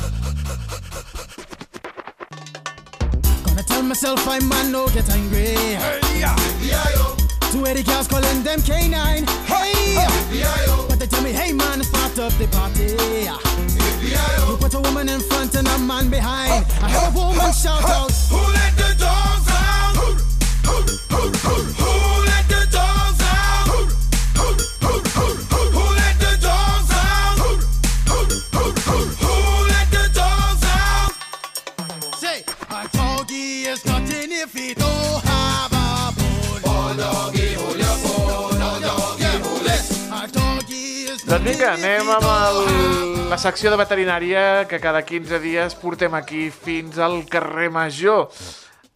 [3.44, 5.56] Gonna tell myself I man no get angry.
[7.50, 9.28] Two eighty cows calling them K9.
[9.46, 9.96] Hey,
[10.88, 12.94] but they tell me, hey man, start up the party.
[14.48, 16.64] You put a woman in front and a man behind.
[16.82, 18.17] I heard a woman shout out.
[41.48, 42.58] Vinga, anem amb el,
[43.30, 48.26] la secció de veterinària que cada 15 dies portem aquí fins al carrer Major.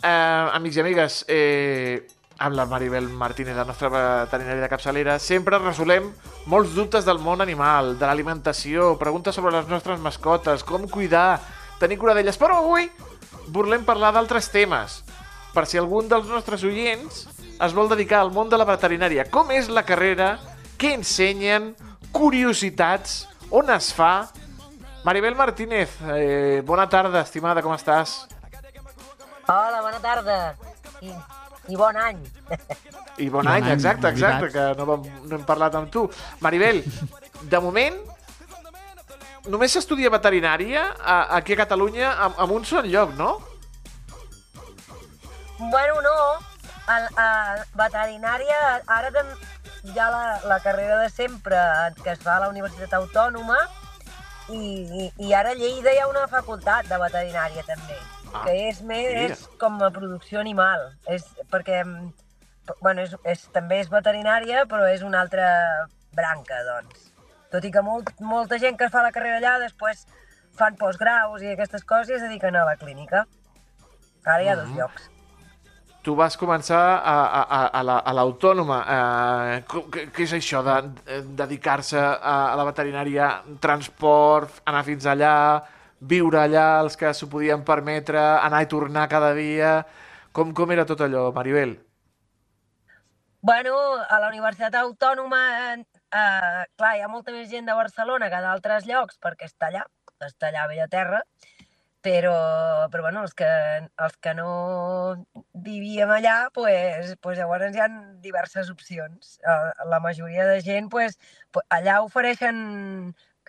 [0.02, 2.02] Eh, amics i amigues, eh,
[2.44, 6.10] amb la Maribel Martínez, la nostra veterinària de capçalera, sempre resolem
[6.52, 11.40] molts dubtes del món animal, de l'alimentació, preguntes sobre les nostres mascotes, com cuidar,
[11.80, 12.36] tenir cura d'elles.
[12.36, 12.90] Però avui
[13.48, 14.98] volem parlar d'altres temes,
[15.54, 17.24] per si algun dels nostres oients
[17.62, 19.24] es vol dedicar al món de la veterinària.
[19.30, 20.34] Com és la carrera?
[20.76, 21.72] Què ensenyen?
[22.12, 23.27] Curiositats?
[23.51, 24.29] On es fa?
[25.05, 28.22] Maribel Martínez, eh, bona tarda, estimada, com estàs?
[29.48, 30.37] Hola, bona tarda.
[31.03, 31.11] I,
[31.72, 32.20] i bon any.
[33.18, 36.07] I bon, Bon any, any, exacte, exacte, que no, vam, no hem parlat amb tu.
[36.40, 36.85] Maribel,
[37.42, 37.98] de moment,
[39.51, 43.35] només s'estudia veterinària a, aquí a Catalunya en, en un sol lloc, no?
[45.59, 46.16] Bueno, no.
[46.92, 47.29] El, a
[47.79, 49.11] veterinària, ara
[49.99, 51.59] ha la, la carrera de sempre
[52.03, 53.59] que es fa a la Universitat Autònoma
[54.49, 57.99] i, i, i ara a Lleida hi ha una facultat de veterinària també,
[58.33, 59.25] Ah, que és més mira.
[59.29, 60.87] és com a producció animal.
[61.07, 62.12] És perquè mm,
[62.81, 65.49] bueno, és, és, també és veterinària, però és una altra
[66.16, 67.11] branca, doncs.
[67.53, 70.07] Tot i que molt, molta gent que fa la carrera allà després
[70.57, 73.27] fan postgraus i aquestes coses i es dediquen a la clínica.
[74.25, 75.11] Ara hi ha dos llocs.
[76.02, 78.78] Tu vas començar a, a, a, a la- l'autònoma.
[78.94, 80.74] Eh, què, què és això de,
[81.06, 83.28] de dedicar-se a, a la veterinària?
[83.62, 85.34] Transport, anar fins allà,
[86.00, 89.76] viure allà, els que s'ho podien permetre, anar i tornar cada dia...
[90.32, 91.74] Com, com era tot allò, Maribel?
[93.44, 93.74] Bueno,
[94.08, 95.40] a la Universitat Autònoma,
[95.74, 99.68] eh, eh, clar, hi ha molta més gent de Barcelona que d'altres llocs, perquè està
[99.68, 99.82] allà,
[100.24, 101.20] està allà a Bella Terra,
[102.02, 103.48] però, però bueno, els que,
[104.06, 104.48] els que no
[105.54, 107.88] vivíem allà, pues, pues llavors hi ha
[108.24, 109.36] diverses opcions.
[109.42, 109.58] Eh,
[109.90, 111.18] la majoria de gent, pues,
[111.70, 112.58] allà ofereixen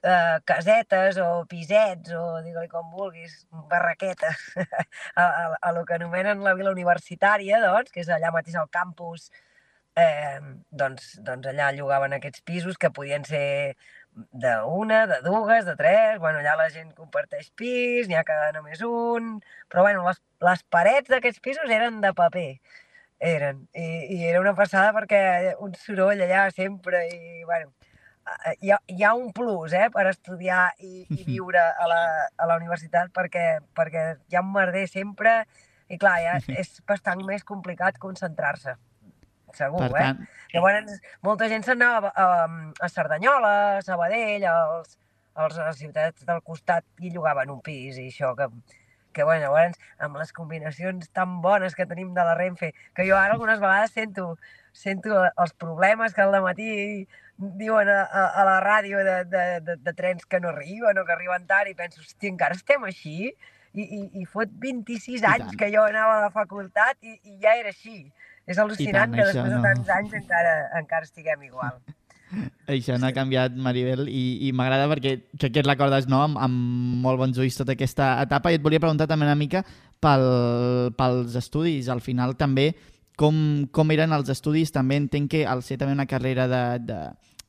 [0.03, 3.39] eh, casetes o pisets o digue-li com vulguis,
[3.71, 4.45] barraquetes,
[5.15, 8.69] a, a, a lo que anomenen la vila universitària, doncs, que és allà mateix al
[8.69, 9.31] campus,
[9.95, 10.39] eh,
[10.69, 13.75] doncs, doncs allà llogaven aquests pisos que podien ser
[14.15, 18.81] d'una, de dues, de tres, bueno, allà la gent comparteix pis, n'hi ha que només
[18.85, 19.39] un,
[19.71, 22.49] però bueno, les, les parets d'aquests pisos eren de paper,
[23.23, 27.71] eren, i, i era una passada perquè un soroll allà sempre, i bueno,
[28.45, 32.01] eh, hi ha, hi ha un plus eh, per estudiar i, i viure a la,
[32.37, 35.43] a la universitat perquè, perquè hi ha un merder sempre
[35.89, 38.77] i clar, ja és bastant més complicat concentrar-se,
[39.57, 40.05] segur, Per eh?
[40.05, 42.45] tant, Llavors, molta gent se'n anava a,
[42.79, 44.97] a Cerdanyola, a Sabadell, als,
[45.33, 48.49] als, a les ciutats del costat i llogaven un pis i això que,
[49.13, 53.17] que bueno, llavors, amb les combinacions tan bones que tenim de la Renfe, que jo
[53.17, 54.35] ara algunes vegades sento,
[54.73, 59.77] sento els problemes que al matí diuen a, a, a la ràdio de, de, de,
[59.81, 63.33] de trens que no arriben o que arriben tard i penso, hòstia, encara estem així?
[63.73, 65.55] I, i, i fot 26 I anys tant.
[65.57, 68.03] que jo anava a la facultat i, i ja era així.
[68.49, 69.63] És al·lucinant tant, que després de no.
[69.63, 71.77] tants anys encara, encara estiguem igual.
[72.73, 76.39] Això no ha canviat, Maribel, i, i m'agrada perquè crec que et recordes no, amb,
[76.41, 79.63] amb molt bons ulls tota aquesta etapa i et volia preguntar també una mica
[80.03, 80.25] pel,
[80.97, 81.91] pels estudis.
[81.93, 82.71] Al final també,
[83.19, 83.35] com,
[83.71, 84.73] com eren els estudis?
[84.73, 86.99] També entenc que al ser també una carrera de, de,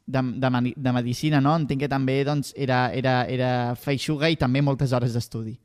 [0.07, 1.57] de, de, de medicina, no?
[1.57, 5.57] entenc que també doncs, era, era, era feixuga i també moltes hores d'estudi.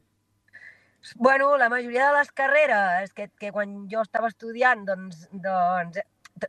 [1.15, 6.01] Bueno, la majoria de les carreres que, que quan jo estava estudiant, doncs, doncs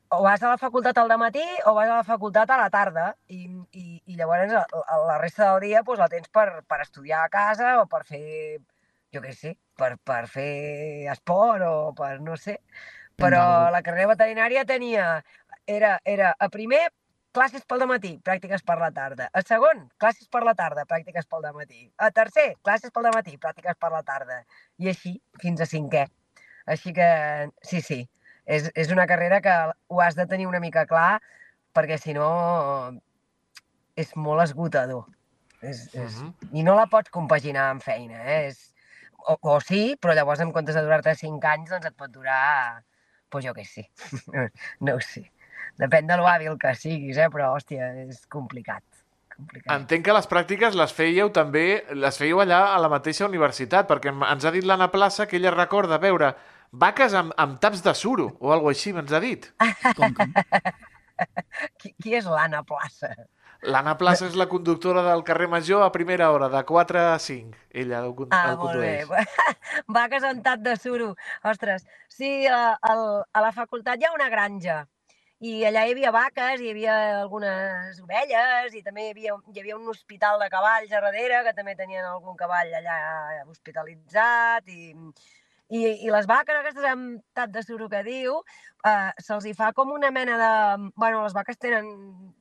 [0.08, 3.08] o vas a la facultat al matí o vas a la facultat a la tarda
[3.26, 6.80] i, i, i llavors a, a la resta del dia doncs, la tens per, per
[6.84, 8.60] estudiar a casa o per fer,
[9.14, 12.60] jo què sé, per, per fer esport o per no sé.
[13.20, 13.70] Però cosa.
[13.74, 15.06] la carrera veterinària tenia,
[15.66, 16.86] era, era a primer
[17.36, 19.28] classes pel matí, pràctiques per la tarda.
[19.32, 21.84] A segon, classes per la tarda, pràctiques pel matí.
[21.98, 24.42] A tercer, classes pel matí, pràctiques per la tarda.
[24.78, 26.06] I així, fins a cinquè.
[26.70, 27.10] Així que,
[27.66, 28.00] sí, sí,
[28.46, 29.54] és, és una carrera que
[29.88, 31.20] ho has de tenir una mica clar,
[31.74, 32.28] perquè si no
[33.96, 35.06] és molt esgotador.
[35.60, 36.20] És, és...
[36.20, 36.52] Mhm.
[36.56, 38.42] I no la pots compaginar amb feina, eh?
[38.50, 38.68] És...
[39.20, 42.80] O, o sí, però llavors en comptes de durar-te 5 anys, doncs et pot durar
[43.30, 43.84] pues jo què sé,
[44.84, 45.28] no ho sé.
[45.78, 47.28] Depèn de lo hàbil que siguis, eh?
[47.30, 48.82] però, hòstia, és complicat.
[49.36, 49.72] complicat.
[49.78, 54.12] Entenc que les pràctiques les fèieu també, les fèieu allà a la mateixa universitat, perquè
[54.12, 56.34] ens ha dit l'Anna Plaça que ella recorda veure
[56.72, 59.48] vaques amb, amb taps de suro, o alguna així, ens ha dit.
[59.96, 60.32] Com, com?
[61.78, 63.10] Qui, qui és l'Anna Plaça?
[63.68, 67.58] L'Anna Plaça és la conductora del carrer Major a primera hora, de 4 a 5.
[67.76, 68.92] Ella el, con- Ah, el molt bé.
[69.04, 69.28] condueix.
[69.98, 71.10] Vaques amb tat de suro.
[71.44, 73.02] Ostres, sí, a, al,
[73.32, 74.86] a la facultat hi ha una granja
[75.40, 79.76] i allà hi havia vaques, hi havia algunes ovelles i també hi havia, hi havia
[79.78, 82.96] un hospital de cavalls a darrere que també tenien algun cavall allà
[83.46, 84.90] hospitalitzat i,
[85.70, 88.36] i, i les vaques aquestes amb tat de suro que diu,
[88.84, 90.52] eh, se'ls hi fa com una mena de...
[90.96, 91.88] Bueno, les vaques tenen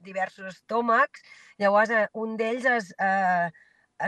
[0.04, 1.24] diversos estómacs,
[1.62, 3.48] llavors eh, un d'ells es, eh,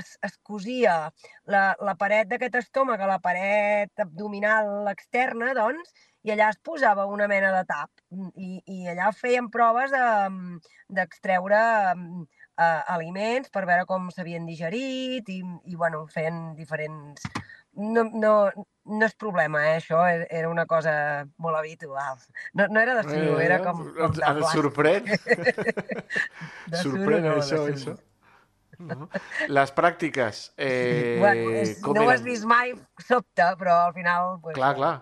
[0.01, 0.97] es, es cosia
[1.45, 7.05] la, la paret d'aquest estómac a la paret abdominal externa, doncs, i allà es posava
[7.09, 7.89] una mena de tap.
[8.35, 11.61] I, i allà feien proves de- d'extreure
[11.95, 17.23] de, aliments per veure com s'havien digerit i, i bueno, feien diferents...
[17.73, 20.91] No, no, no és problema, eh, això e- era una cosa
[21.39, 22.17] molt habitual.
[22.53, 24.57] No, no era de suro, era com, com de plàstic.
[24.57, 25.05] sorprèn.
[26.71, 27.95] De sorprèn no, això, això.
[28.81, 29.07] No.
[29.47, 32.27] Les pràctiques, eh, bueno, és, com no ho has eren?
[32.27, 32.73] vist mai,
[33.07, 34.35] sobte, però al final...
[34.43, 34.93] Pues, Clar, clar.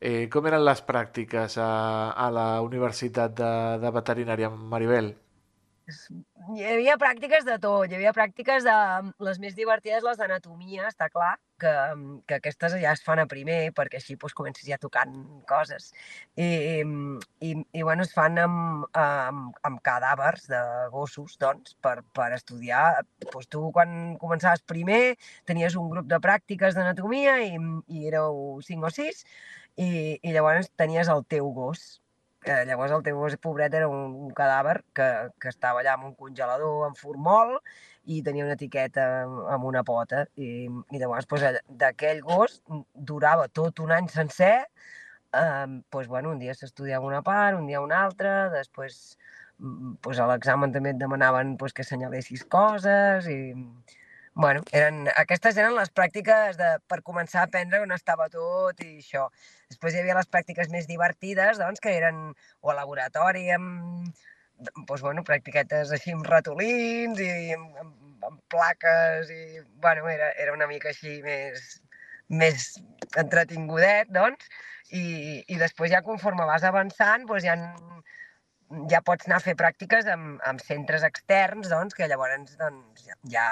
[0.00, 1.68] Eh, com eren les pràctiques a,
[2.14, 5.14] a la Universitat de, de Veterinària, Maribel?
[5.84, 8.74] Hi havia pràctiques de tot, hi havia pràctiques de...
[9.26, 11.72] Les més divertides, les d'anatomia, està clar, que,
[12.28, 15.12] que aquestes ja es fan a primer, perquè així doncs, comences ja tocant
[15.48, 15.90] coses.
[16.40, 16.48] I,
[17.44, 20.62] i, i bueno, es fan amb, amb, amb cadàvers de
[20.94, 23.04] gossos, doncs, per, per estudiar.
[23.26, 27.60] Doncs tu, quan començaves primer, tenies un grup de pràctiques d'anatomia i,
[27.92, 29.24] i éreu cinc o sis,
[29.76, 32.04] i, i llavors tenies el teu gos,
[32.44, 35.06] Eh, llavors el teu gos pobret era un cadàver que,
[35.40, 37.54] que estava allà amb un congelador en formol
[38.04, 39.06] i tenia una etiqueta
[39.54, 41.46] amb una pota i, i llavors pues,
[41.84, 42.58] d'aquell gos
[43.12, 47.80] durava tot un any sencer eh, pues, bueno, un dia s'estudiava una part, un dia
[47.80, 49.16] una altra, després
[49.56, 53.40] mm, pues, a l'examen també et demanaven pues, que assenyalessis coses i
[54.34, 58.96] bueno, eren, aquestes eren les pràctiques de, per començar a aprendre on estava tot i
[58.98, 59.28] això.
[59.74, 62.30] Després hi havia les pràctiques més divertides, doncs, que eren
[62.62, 64.12] o a laboratori amb,
[64.70, 69.40] doncs, bueno, practiquetes així amb ratolins i amb, amb, amb plaques i,
[69.82, 71.64] bueno, era, era una mica així més,
[72.28, 72.68] més
[73.20, 74.46] entretingudet, doncs,
[74.94, 77.56] i, i després ja conforme vas avançant, doncs ja,
[78.90, 83.48] ja pots anar a fer pràctiques amb, amb centres externs, doncs, que llavors doncs, ja,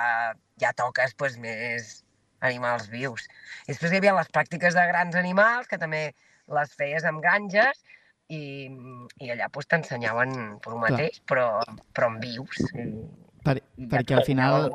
[0.62, 2.01] ja, toques doncs, més
[2.42, 3.24] animals vius.
[3.66, 6.04] I després hi havia les pràctiques de grans animals, que també
[6.52, 7.82] les feies amb granges,
[8.32, 8.68] i,
[9.20, 10.32] i allà doncs, t'ensenyaven
[10.64, 11.48] per mateix, però,
[11.92, 12.62] però en vius.
[12.74, 12.88] I,
[13.42, 14.68] Per, i perquè al final...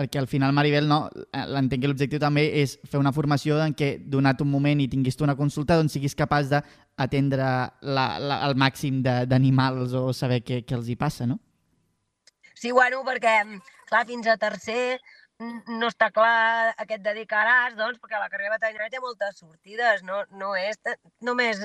[0.00, 3.74] Perquè al final, Maribel, no, eh, l'entenc que l'objectiu també és fer una formació en
[3.76, 7.48] què, donat un moment i tinguis tu una consulta, doncs siguis capaç d'atendre
[7.82, 11.36] el màxim de- d'animals o saber què, què els hi passa, no?
[12.54, 13.34] Sí, bueno, perquè,
[13.90, 15.00] clar, fins a tercer
[15.40, 20.04] no està clar a què et dedicaràs, doncs, perquè la carrera veterinària té moltes sortides,
[20.04, 20.76] no, no és
[21.24, 21.64] només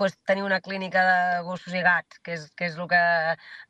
[0.00, 3.00] pues, tenir una clínica de gossos i gats, que és, que és el que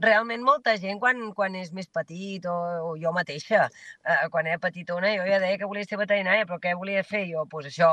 [0.05, 2.55] realment molta gent quan, quan és més petit, o,
[2.87, 3.65] o jo mateixa,
[4.07, 7.25] eh, quan era petitona, jo ja deia que volia ser veterinària, però què volia fer
[7.33, 7.43] jo?
[7.43, 7.91] Doncs pues això,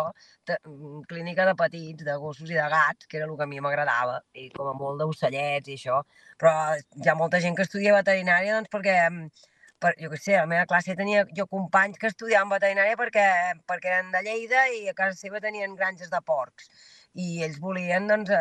[0.53, 3.61] mm, clínica de petits, de gossos i de gats, que era el que a mi
[3.65, 6.03] m'agradava, i com a molt d'ocellets i això,
[6.37, 9.47] però hi ha molta gent que estudia veterinària doncs perquè, mm,
[9.83, 13.25] per, jo què sé, a la meva classe tenia jo companys que estudiaven veterinària perquè,
[13.69, 16.69] perquè eren de Lleida i a casa seva tenien granges de porcs.
[17.17, 18.33] I ells volien doncs,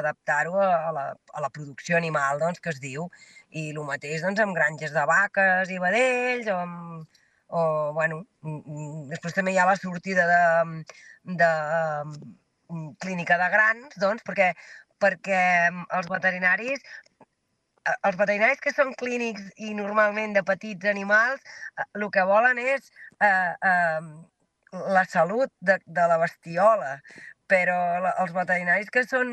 [0.00, 3.06] adaptar-ho a, la, a la producció animal, doncs, que es diu,
[3.50, 7.62] i el mateix doncs, amb granges de vaques i vedells, o, amb, o
[7.98, 10.42] bueno, mm, mm, després també hi ha la sortida de,
[11.42, 11.52] de
[12.06, 14.52] mm, clínica de grans, doncs, perquè,
[15.02, 15.42] perquè
[15.98, 16.82] els veterinaris
[17.94, 21.42] els veterinaris que són clínics i normalment de petits animals,
[21.78, 22.90] eh, el que volen és
[23.22, 24.00] eh, eh,
[24.96, 26.96] la salut de, de la bestiola,
[27.50, 29.30] però la, els veterinaris que són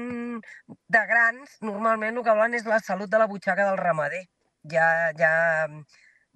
[0.98, 4.24] de grans, normalment el que volen és la salut de la butxaca del ramader.
[4.72, 4.88] Ja,
[5.20, 5.32] ja,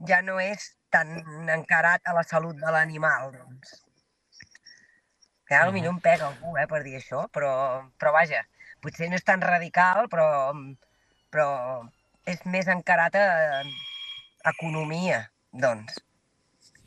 [0.09, 1.13] ja no és tan
[1.53, 3.83] encarat a la salut de l'animal, doncs.
[5.47, 7.51] Ara potser em pega algú, eh, per dir això, però,
[7.99, 8.41] però vaja,
[8.83, 10.27] potser no és tan radical, però,
[11.31, 11.47] però
[12.27, 13.63] és més encarat a,
[14.51, 15.95] economia, doncs.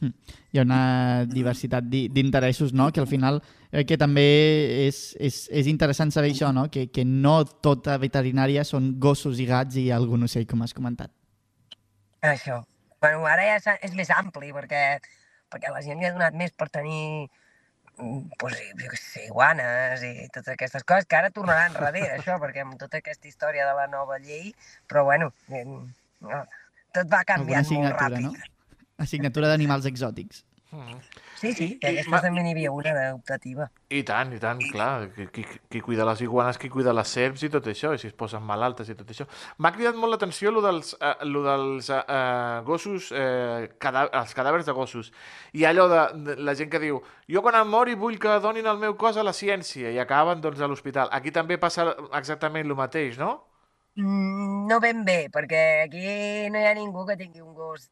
[0.00, 4.24] Hi ha una diversitat di- d'interessos, no?, que al final eh, que també
[4.86, 9.46] és, és, és interessant saber això, no?, que, que no tota veterinària són gossos i
[9.50, 11.12] gats i algun ocell, com has comentat.
[12.24, 12.62] Això.
[13.00, 14.98] Bueno, ara ja s'ha- és més ampli, perquè,
[15.52, 17.28] perquè la gent li ha donat més per tenir
[18.40, 22.64] pues, jo què sé, iguanes i totes aquestes coses, que ara tornaran darrere, això, perquè
[22.64, 24.52] amb tota aquesta història de la nova llei,
[24.90, 26.44] però bueno, eh, no,
[26.96, 28.26] tot va canviant molt ràpid.
[28.28, 28.34] no?
[29.00, 30.44] Assignatura d'animals exòtics.
[31.40, 33.66] Sí, sí, aquesta ma- també n'hi havia una d'optativa.
[33.90, 35.08] I tant, i tant, clar.
[35.16, 38.06] Qui, qui, qui cuida les iguanes, qui cuida les serps i tot això, i si
[38.06, 39.26] es posen malaltes i tot això.
[39.58, 44.34] M'ha cridat molt l'atenció lo dels, eh, lo dels eh, eh, gossos, eh, cadà els
[44.38, 45.10] cadàvers de gossos.
[45.58, 48.66] I allò de, de la gent que diu jo quan em mori vull que donin
[48.70, 51.08] el meu cos a la ciència i acaben doncs, a l'hospital.
[51.10, 53.40] Aquí també passa exactament el mateix, no?
[53.96, 56.04] Mm, No ben bé, perquè aquí
[56.52, 57.88] no hi ha ningú que tingui un gos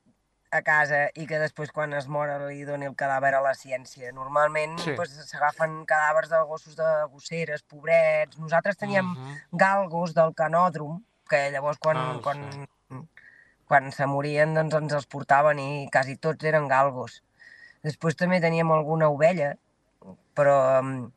[0.50, 4.12] a casa i que després quan es mor li doni el cadàver a la ciència.
[4.16, 4.92] Normalment Sí.
[4.96, 8.38] pues, s'agafen cadàvers de gossos de gosseres, pobrets.
[8.38, 9.36] Nosaltres teníem Mhm.
[9.52, 12.68] galgos del canòdrom, que llavors quan, Ah, quan,
[13.66, 17.22] quan se morien doncs ens els portaven i quasi tots eren galgos.
[17.82, 19.54] Després també teníem alguna ovella,
[20.34, 21.12] però, mm,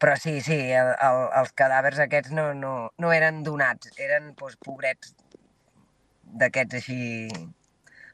[0.00, 4.56] però sí, sí, el, el, els cadàvers aquests no, no, no eren donats, eren doncs,
[4.56, 5.14] pobrets
[6.24, 7.28] d'aquests així,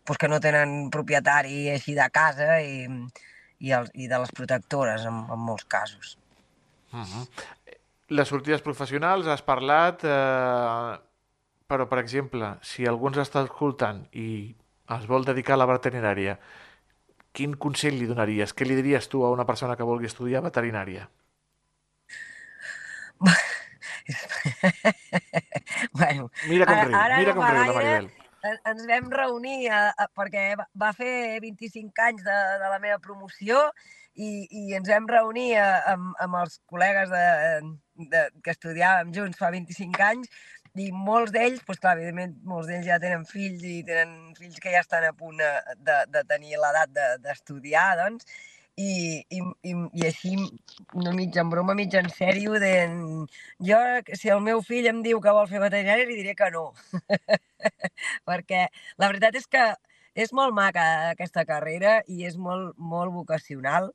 [0.09, 2.87] doncs, que no tenen propietari així de casa i,
[3.61, 6.17] i, els, i de les protectores en, en molts casos.
[8.09, 10.97] Les sortides professionals, has parlat, eh,
[11.69, 14.55] però, per exemple, si algú ens està escoltant i
[14.97, 16.39] es vol dedicar a la veterinària,
[17.37, 18.55] quin consell li donaries?
[18.57, 21.05] Què li diries tu a una persona que vulgui estudiar veterinària?
[25.93, 28.09] bueno, Mira com Ara- riu, ara mira no com riu la Maribel.
[28.51, 32.99] En- ens vam reunir a, a, perquè va, fer 25 anys de, de la meva
[33.05, 33.63] promoció
[34.17, 37.27] i, i ens vam reunir a, amb, amb els col·legues de,
[38.15, 40.33] de, que estudiàvem junts fa 25 anys
[40.79, 44.73] i molts d'ells, doncs clar, evidentment, molts d'ells ja tenen fills i tenen fills que
[44.75, 45.51] ja estan a punt de,
[45.89, 48.29] de, de tenir l'edat de- d'estudiar, de, doncs,
[48.79, 48.91] i,
[49.35, 50.37] i, i, i així,
[50.95, 52.73] no mig en broma, mig en sèrio, de,
[53.71, 53.81] jo,
[54.15, 56.69] si el meu fill em diu que vol fer veterinària, li diré que no.
[58.29, 58.69] Perquè
[59.01, 59.67] la veritat és que
[60.19, 63.93] és molt maca aquesta carrera i és molt, molt vocacional,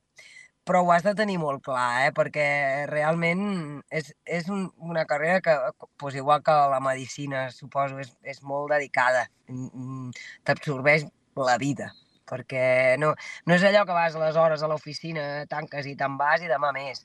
[0.64, 2.12] però ho has de tenir molt clar, eh?
[2.16, 2.46] perquè
[2.88, 3.44] realment
[3.92, 5.56] és, és un, una carrera que,
[6.00, 9.26] doncs igual que la medicina, suposo, és, és molt dedicada.
[9.52, 11.92] Mm, mm, T'absorbeix la vida,
[12.30, 13.14] perquè no,
[13.48, 16.52] no és allò que vas a les hores a l'oficina, tanques i te'n vas i
[16.52, 17.04] demà més.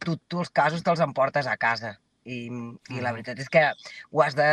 [0.00, 1.96] Tu, tu els casos te'ls emportes a casa.
[2.24, 2.48] I,
[2.92, 3.64] I la veritat és que
[4.12, 4.48] ho has de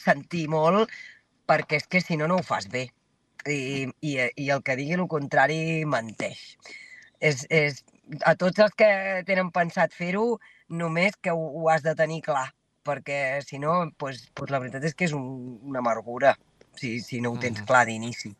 [0.00, 0.90] sentir molt
[1.48, 2.86] perquè és que si no, no ho fas bé.
[3.48, 6.42] I, i, i el que digui el contrari menteix.
[7.20, 7.82] És, és,
[8.26, 8.88] a tots els que
[9.26, 10.38] tenen pensat fer-ho,
[10.70, 12.48] només que ho, ho has de tenir clar,
[12.86, 15.26] perquè si no, pues, pues la veritat és que és un,
[15.62, 16.34] una amargura,
[16.78, 17.66] si, si no ho tens Mhm.
[17.66, 18.34] clar d'inici.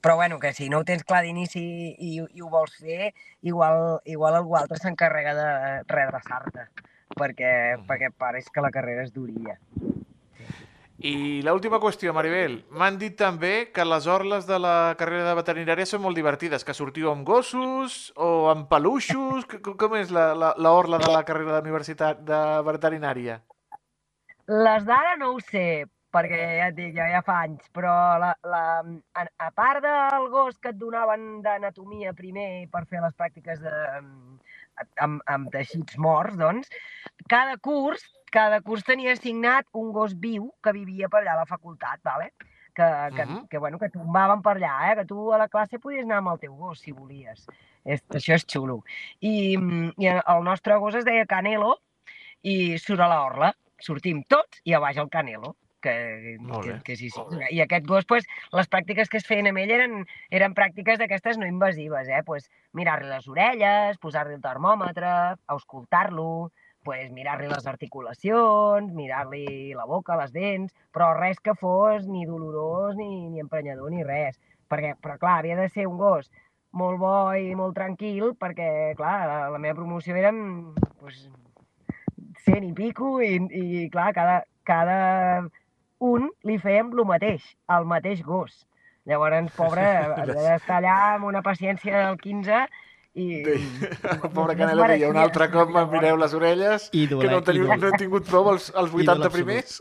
[0.00, 1.60] Però bueno, que si no ho tens clar d'inici
[1.98, 5.48] i, i ho vols fer, igual, igual algú altre s'encarrega de
[5.88, 6.68] redreçar-te,
[7.16, 7.86] perquè, Mhm.
[7.86, 9.58] perquè pareix que la carrera és durilla.
[11.00, 12.58] I l'última qüestió, Maribel.
[12.76, 16.74] M'han dit també que les orles de la carrera de veterinària són molt divertides, que
[16.76, 19.46] sortiu amb gossos o amb peluixos.
[19.80, 23.40] Com és la, la, la orla de la carrera de universitat de veterinària?
[24.50, 28.32] Les d'ara no ho sé, perquè ja et dic, ja, ja fa anys, però la,
[28.44, 28.62] la,
[29.14, 33.74] a, a part del gos que et donaven d'anatomia primer per fer les pràctiques de,
[35.04, 36.70] amb, amb teixits morts, doncs,
[37.30, 41.50] cada curs, cada curs tenia assignat un gos viu que vivia per allà a la
[41.50, 42.32] facultat, vale?
[42.74, 42.84] que,
[43.16, 43.48] que, Mhm.
[43.48, 44.96] que, bueno, que tombaven per allà, eh?
[44.96, 47.46] que tu a la classe podies anar amb el teu gos, si volies.
[47.84, 48.84] És, això és xulo.
[49.20, 49.56] I,
[49.98, 51.78] I el nostre gos es deia Canelo
[52.42, 53.52] i surt a l'orla.
[53.80, 55.56] Sortim tots i a baix el Canelo.
[55.80, 57.22] Que, que, que sí, sí.
[57.56, 61.38] I aquest gos, pues, les pràctiques que es feien amb ell eren, eren pràctiques d'aquestes
[61.40, 62.20] no invasives, eh?
[62.26, 65.14] Pues, mirar-li les orelles, posar-li el termòmetre,
[65.54, 66.50] auscultar-lo,
[66.84, 72.94] pues, mirar-li les articulacions, mirar-li la boca, les dents, però res que fos ni dolorós,
[73.00, 74.40] ni, ni emprenyador, ni res.
[74.70, 76.30] Perquè, però clar, havia de ser un gos
[76.72, 81.24] molt bo i molt tranquil, perquè, clar, la, la meva promoció eren pues,
[82.46, 84.98] 100 i pico i, i clar, cada, cada
[86.00, 87.44] un li fèiem el mateix,
[87.76, 88.66] el mateix gos.
[89.08, 89.86] Llavors, pobre,
[90.20, 92.64] havia d'estar allà amb una paciència del 15
[93.12, 93.42] I,
[94.20, 97.40] Pobra no es Canela deia un altre cop me'n mireu les orelles, I que no,
[97.46, 99.34] teniu, no he tingut prou els, els Ídol 80 absolut.
[99.34, 99.80] primers.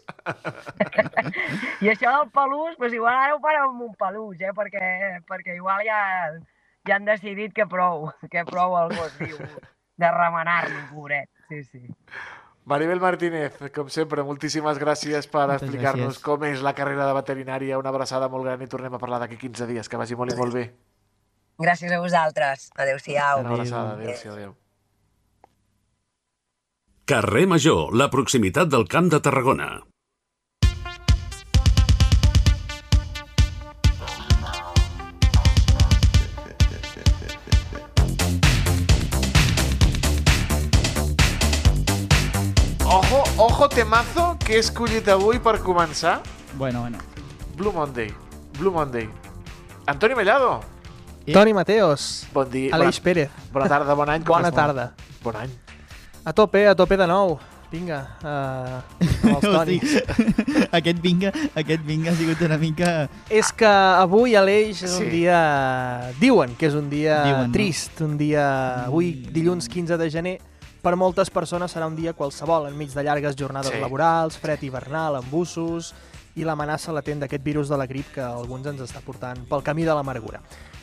[1.85, 4.53] I això del pelús, doncs igual ara ho farem amb un pelús, eh?
[4.57, 6.01] perquè, perquè igual ja,
[6.89, 9.37] ja han decidit que prou, que prou el gos viu
[9.99, 11.29] de remenar-lo, pobret.
[11.51, 11.85] Sí, sí.
[12.69, 17.79] Maribel Martínez, com sempre, moltíssimes gràcies per explicar-nos com és la carrera de veterinària.
[17.81, 19.89] Una abraçada molt gran i tornem a parlar d'aquí 15 dies.
[19.89, 20.67] Que vagi molt i molt bé.
[21.59, 22.69] Gràcies a vosaltres.
[22.77, 23.41] Adéu-siau.
[23.41, 23.97] Una abraçada.
[23.97, 24.33] Adéu-siau.
[24.37, 24.55] Adéu.
[27.09, 29.71] Carrer Major, la proximitat del Camp de Tarragona.
[43.59, 46.21] Ojo, temazo que he escollit avui per començar.
[46.55, 46.97] Bueno, bueno.
[47.57, 48.07] Blue Monday.
[48.57, 49.09] Blue Monday.
[49.85, 50.61] Antoni Mellado.
[51.25, 52.73] I- Toni Mateos, Bon dia.
[52.73, 54.23] Aleix bona, Pérez, bona tarda, bon any.
[54.31, 54.93] bona tarda.
[55.21, 55.51] Bon any.
[56.23, 57.35] A tope, a tope de nou.
[57.69, 58.79] Vinga, uh,
[59.27, 59.91] amb els Tonis.
[60.07, 63.09] Hosti, aquest vinga, aquest vinga ha sigut una mica...
[63.29, 65.03] És que avui, Aleix, és Sí.
[65.03, 65.41] un dia...
[66.21, 67.51] Diuen que és un dia Diuen, no?
[67.59, 68.85] trist, un dia...
[68.85, 70.37] Avui, dilluns 15 de gener,
[70.81, 73.79] per moltes persones serà un dia qualsevol, enmig de llargues jornades Sí.
[73.81, 75.93] laborals, fred hivernal, embussos
[76.35, 79.83] i l'amenaça latent d'aquest virus de la grip que alguns ens està portant pel camí
[79.83, 80.39] de l'amargura.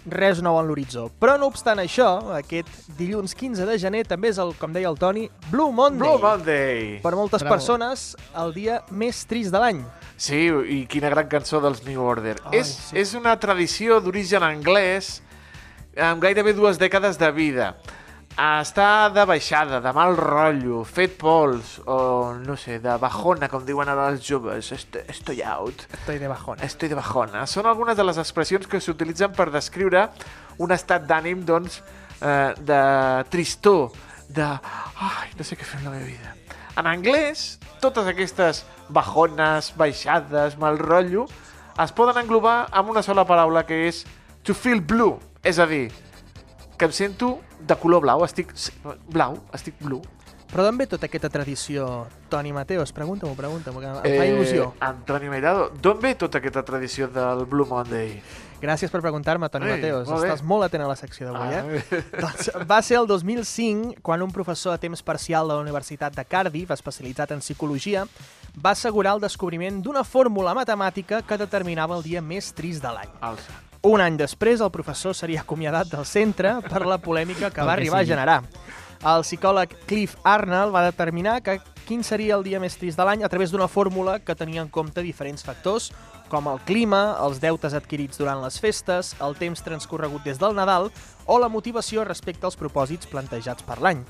[0.06, 1.08] Res nou en l'horitzó.
[1.18, 2.68] Però no obstant això, aquest
[2.98, 5.98] dilluns 15 de gener també és, el, com deia el Toni, Blue Monday.
[6.08, 7.00] Blue Monday.
[7.02, 7.54] Per moltes Bravo.
[7.56, 9.80] persones, el dia més trist de l'any.
[10.16, 12.36] Sí, i quina gran cançó dels New Order.
[12.44, 12.98] Ai, és, sí.
[12.98, 15.22] és una tradició d'origen anglès
[15.96, 17.76] amb gairebé dues dècades de vida.
[18.36, 23.88] Està de baixada, de mal rotllo, fet pols, o no sé, de bajona, com diuen
[23.88, 24.68] ara els joves.
[24.76, 25.86] Est estoy out.
[25.96, 26.60] Estoy de bajona.
[26.62, 27.46] Estoy de bajona.
[27.48, 30.10] Són algunes de les expressions que s'utilitzen per descriure
[30.60, 31.80] un estat d'ànim, doncs,
[32.20, 32.82] eh, de
[33.32, 33.96] tristor,
[34.28, 34.44] de...
[34.44, 36.36] Ai, no sé què fer amb la meva vida.
[36.76, 41.24] En anglès, totes aquestes bajones, baixades, mal rotllo,
[41.80, 44.04] es poden englobar amb una sola paraula que és
[44.44, 45.86] to feel blue, és a dir,
[46.76, 48.52] que em sento de color blau, estic
[49.12, 50.02] blau, estic blue.
[50.46, 52.92] Però d'on ve tota aquesta tradició, Toni Mateos?
[52.94, 54.68] Pregunta-m'ho, pregunta-m'ho, que em fa il·lusió.
[54.86, 58.20] Antoni Meirado, d'on ve tota aquesta tradició del Blue Monday?
[58.62, 60.08] Gràcies per preguntar-me, Toni Ei, Mateos.
[60.08, 60.30] molt bé.
[60.30, 61.82] Estàs molt atent a la secció d'avui, eh?
[61.98, 62.00] eh?
[62.22, 66.24] Doncs va ser el 2005 quan un professor a temps parcial de la Universitat de
[66.24, 68.06] Cardiff, especialitzat en psicologia,
[68.56, 73.12] va assegurar el descobriment d'una fórmula matemàtica que determinava el dia més trist de l'any.
[73.20, 73.65] Alça.
[73.86, 78.00] Un any després, el professor seria acomiadat del centre per la polèmica que va arribar
[78.00, 78.40] a generar.
[79.06, 83.22] El psicòleg Cliff Arnold va determinar que quin seria el dia més trist de l'any
[83.22, 85.92] a través d'una fórmula que tenia en compte diferents factors,
[86.32, 90.90] com el clima, els deutes adquirits durant les festes, el temps transcorregut des del Nadal
[91.30, 94.02] o la motivació respecte als propòsits plantejats per l'any.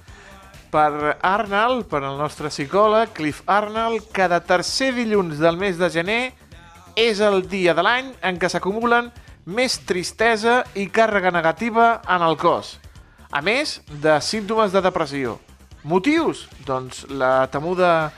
[0.72, 6.20] Per Arnold, per el nostre psicòleg, Cliff Arnold, cada tercer dilluns del mes de gener
[6.96, 9.12] és el dia de l'any en què s'acumulen
[9.46, 12.76] més tristesa i càrrega negativa en el cos.
[13.30, 15.36] A més de símptomes de depressió.
[15.86, 16.48] Motius?
[16.66, 18.10] Doncs la temuda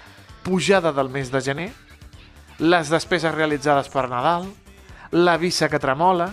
[0.43, 1.71] pujada del mes de gener,
[2.59, 4.49] les despeses realitzades per Nadal,
[5.13, 6.31] la visa que tremola,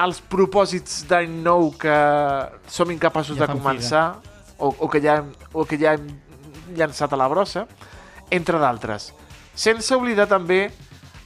[0.00, 1.96] els propòsits d'any nou que
[2.68, 4.04] som incapaços Ja de començar
[4.58, 6.06] o, o, que ja hem, o que ja hem
[6.76, 7.66] llançat a la brossa,
[8.30, 9.10] entre d'altres.
[9.56, 10.68] Sense oblidar també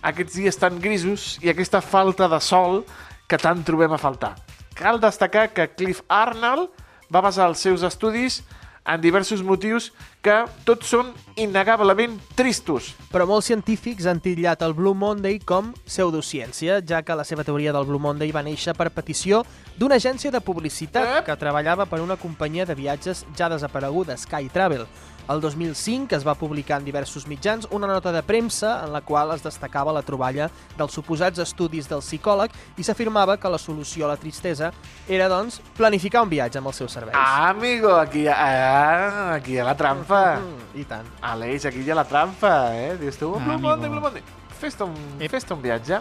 [0.04, 2.82] aquests dies tan grisos i aquesta falta de sol
[3.28, 4.34] que tant trobem a faltar.
[4.76, 6.68] Cal destacar que Cliff Arnold
[7.12, 8.42] va basar els seus estudis
[8.84, 9.92] en diversos motius
[10.24, 12.92] que tots són innegablement tristos.
[13.12, 17.74] Però molts científics han titllat el Blue Monday com pseudociència, ja que la seva teoria
[17.76, 19.42] del Blue Monday va néixer per petició
[19.76, 21.26] d'una agència de publicitat Ep.
[21.28, 24.86] que treballava per una companyia de viatges ja desapareguda, Sky Travel.
[25.24, 29.32] El 2005 es va publicar en diversos mitjans una nota de premsa en la qual
[29.32, 34.10] es destacava la troballa dels suposats estudis del psicòleg i s'afirmava que la solució a
[34.12, 34.68] la tristesa
[35.08, 37.16] era, doncs, planificar un viatge amb els seus serveis.
[37.16, 40.13] Ah, amigo, aquí, ah, aquí hi ha la trampa.
[40.40, 41.06] Mm, I tant.
[41.22, 42.96] Aleix, aquí hi ha la trampa, eh?
[43.00, 43.68] Dius tu, Ah, Blue amigo.
[43.68, 44.22] Monday, Blue Monday.
[44.60, 44.94] Fes-te un,
[45.30, 46.00] fes un viatge.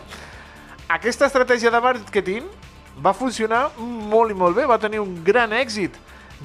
[0.93, 2.45] Aquesta estratègia de màrqueting
[3.03, 5.95] va funcionar molt i molt bé, va tenir un gran èxit,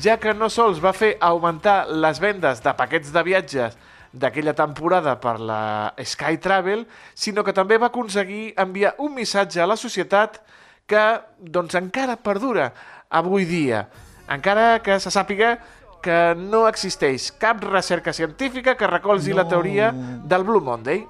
[0.01, 3.77] ja que no sols va fer augmentar les vendes de paquets de viatges
[4.13, 9.67] d'aquella temporada per la Sky Travel, sinó que també va aconseguir enviar un missatge a
[9.69, 10.41] la societat
[10.89, 11.03] que
[11.39, 12.71] doncs, encara perdura
[13.11, 13.83] avui dia,
[14.29, 15.59] encara que se sàpiga
[16.03, 19.49] que no existeix cap recerca científica que recolzi la No.
[19.49, 21.07] teoria del Blue Monday.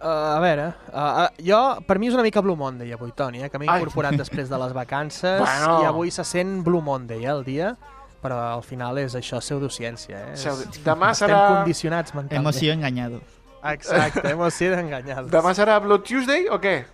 [0.00, 3.42] Uh, a veure, uh, uh, jo, per mi és una mica Blue Monday avui, Toni,
[3.42, 3.80] eh, que m'he Ai.
[3.80, 5.80] incorporat després de les vacances Bueno.
[5.82, 7.72] i avui se sent Blue Monday, eh, el dia,
[8.22, 10.36] però al final és això, pseudociència, eh?
[10.36, 12.44] Pseudo- És- Demà Estem serà- condicionats mentalment.
[12.46, 13.20] Emoció enganyado.
[13.64, 15.26] Exacte, emoció enganyada.
[15.30, 16.84] Demà serà Blood Tuesday o què?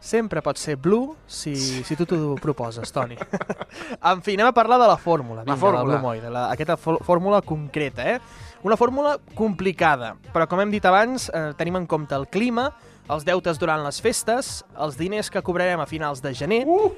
[0.00, 3.16] Sempre pot ser blue si, si tu t'ho proposes, Toni.
[4.12, 5.40] en fi, anem a parlar de la fórmula.
[5.42, 5.80] La Vinga, fórmula.
[5.82, 8.20] del Blue Moy, de la, aquesta fó- fórmula concreta, eh?
[8.62, 12.68] Una fórmula complicada, però com hem dit abans, eh, tenim en compte el clima,
[13.08, 16.92] els deutes durant les festes, els diners que cobrarem a finals de gener, Uh!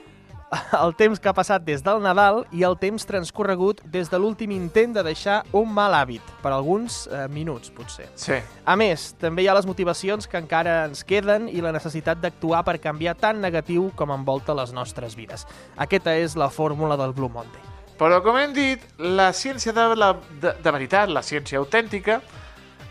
[0.85, 4.53] el temps que ha passat des del Nadal i el temps transcorregut des de l'últim
[4.55, 8.09] intent de deixar un mal hàbit, per alguns eh, minuts, potser.
[8.19, 8.39] Sí.
[8.65, 12.65] A més, també hi ha les motivacions que encara ens queden i la necessitat d'actuar
[12.67, 15.47] per canviar tan negatiu com envolta les nostres vides.
[15.77, 17.65] Aquesta és la fórmula del Blue Monday.
[17.99, 22.21] Però, com hem dit, la ciència de, la, de, de veritat, la ciència autèntica,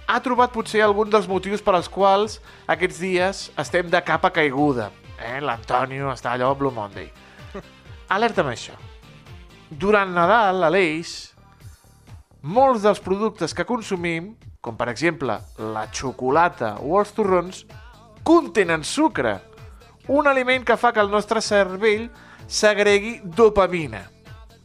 [0.08, 2.42] ha trobat potser algun dels motius per als quals
[2.72, 4.92] aquests dies estem de capa caiguda.
[5.18, 5.40] Eh?
[5.44, 7.08] L'Antonio està allò Blue Monday.
[8.10, 8.76] Alerta amb això.
[9.68, 11.34] Durant Nadal, a l'Eix,
[12.48, 14.32] molts dels productes que consumim,
[14.64, 17.66] com per exemple la xocolata o els torrons,
[18.24, 19.38] contenen sucre,
[20.08, 22.08] un aliment que fa que el nostre cervell
[22.48, 24.06] segregui dopamina.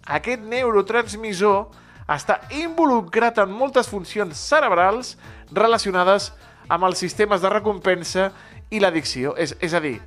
[0.06, 1.66] Aquest neurotransmissor
[2.10, 5.16] està involucrat en moltes funcions cerebrals
[5.50, 6.30] relacionades
[6.70, 8.30] amb els sistemes de recompensa
[8.70, 9.34] i l'addicció.
[9.34, 9.98] És, és a dir,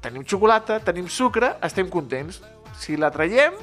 [0.00, 2.40] tenim xocolata, tenim sucre, estem contents.
[2.80, 3.54] Si la traiem...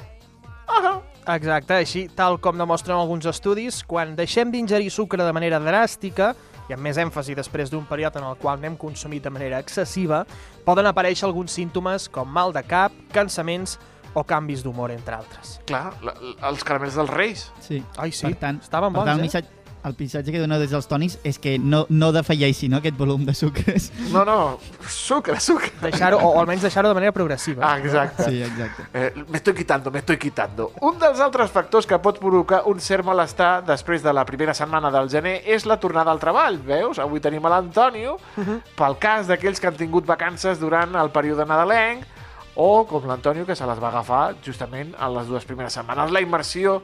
[0.68, 1.00] Ah,
[1.34, 6.34] Exacte, així, tal com demostren alguns estudis, quan deixem d'ingerir sucre de manera dràstica,
[6.68, 10.22] i amb més èmfasi després d'un període en el qual n'hem consumit de manera excessiva,
[10.64, 13.78] poden aparèixer alguns símptomes com mal de cap, cansaments
[14.16, 15.58] o canvis d'humor, entre altres.
[15.68, 17.46] clar, la, la, els caramels dels Reis.
[17.64, 17.82] Sí.
[17.96, 19.28] Ai, sí, Per tant, estaven per bons, tant, el eh?
[19.28, 22.96] missatge, el missatge que dona des dels tonis és que no, no defalleixi no, aquest
[22.98, 23.90] volum de sucres.
[24.12, 24.58] No, no,
[24.88, 25.70] sucre, sucre.
[25.82, 27.62] Deixar-ho, o, o almenys deixar-ho de manera progressiva.
[27.66, 28.28] Ah, exacte.
[28.28, 28.88] Sí, exacte.
[28.92, 30.72] Eh, me estoy quitando, me estoy quitando.
[30.80, 34.90] Un dels altres factors que pot provocar un cert malestar després de la primera setmana
[34.94, 36.98] del gener és la tornada al treball, veus?
[36.98, 38.18] Avui tenim a l'Antonio,
[38.76, 42.06] pel cas d'aquells que han tingut vacances durant el període nadalenc,
[42.58, 46.10] o com l'Antonio, que se les va agafar justament en les dues primeres setmanes.
[46.10, 46.80] La immersió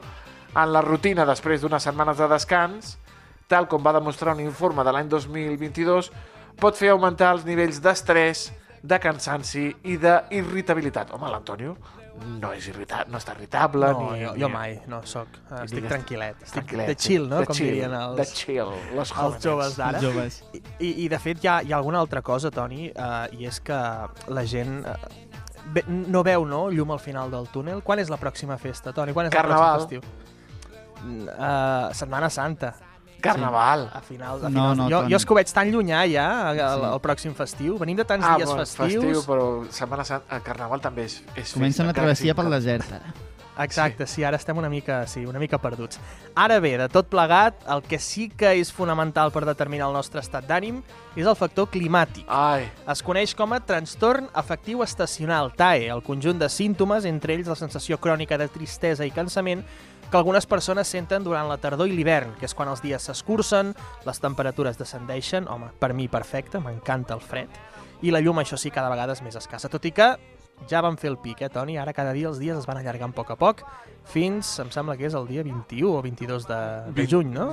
[0.55, 2.95] en la rutina després d'unes setmanes de descans,
[3.51, 6.11] tal com va demostrar un informe de l'any 2022,
[6.59, 8.47] pot fer augmentar els nivells d'estrès,
[8.85, 11.11] de cansanci i d'irritabilitat.
[11.15, 11.75] Home, l'Antonio
[12.39, 13.89] no és irritat, no està irritable.
[13.91, 14.41] No, ni, jo, ni...
[14.43, 15.27] jo mai, no sóc.
[15.49, 16.37] Uh, estic digues- tranquil·let.
[16.45, 17.41] Estic Tranquil·let, de chill, no?
[17.41, 19.43] de Com chill, dirien els, De chill, les els jóvenes.
[19.43, 19.97] joves d'ara.
[19.99, 20.37] Els joves.
[20.53, 23.49] I, i, I, de fet, hi ha, hi ha alguna altra cosa, Toni, uh, i
[23.49, 23.79] és que
[24.31, 24.95] la gent uh,
[25.75, 27.81] ve, no veu no, llum al final del túnel.
[27.83, 29.11] Quan és la pròxima festa, Toni?
[29.17, 29.81] Quan és Carnaval.
[29.81, 30.24] el pròxim festiu?
[31.05, 32.73] Uh, Setmana Santa.
[33.21, 33.89] Carnaval.
[33.93, 34.77] A finals, a No, finals.
[34.77, 36.85] no, jo, jo és que ho veig tan llunyà ja, el, Sí.
[36.93, 37.77] el pròxim festiu.
[37.79, 39.03] Venim de tants Ah, dies bon, festius.
[39.03, 43.13] festiu, però Setmana Santa, el Carnaval també és, és Comença sigui travessia pel desert, ara.
[43.57, 44.21] Exacte, sí.
[44.21, 45.97] ara estem una mica, sí, una mica perduts.
[46.35, 50.19] Ara bé, de tot plegat, el que sí que és fonamental per determinar el nostre
[50.19, 50.83] estat d'ànim
[51.15, 52.25] és el factor climàtic.
[52.27, 57.47] Ai, Es coneix com a trastorn afectiu estacional, TAE, el conjunt de símptomes, entre ells
[57.47, 59.63] la sensació crònica de tristesa i cansament,
[60.11, 63.73] que algunes persones senten durant la tardor i l'hivern, que és quan els dies s'escurcen,
[64.05, 67.49] les temperatures descendeixen, home, per mi perfecte, m'encanta el fred,
[68.01, 70.11] i la llum, això sí, cada vegada és més escassa, tot i que
[70.69, 71.77] ja vam fer el pic, eh, Toni?
[71.77, 73.63] Ara cada dia els dies es van allargant a poc a poc,
[74.05, 77.49] fins, em sembla que és el dia 21 o 22 de, de Vint- juny, no?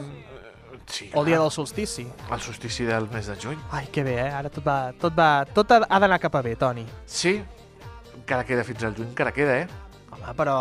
[0.86, 1.44] sí, O el dia clar.
[1.46, 2.06] del solstici.
[2.30, 3.58] El solstici del mes de juny.
[3.70, 4.28] Ai, que bé, eh?
[4.30, 6.84] Ara tot va, tot va, tot ha ha d'anar cap a bé, Toni.
[7.06, 7.40] Sí,
[8.18, 9.66] encara queda fins al juny, encara queda, eh?
[10.12, 10.56] Home, però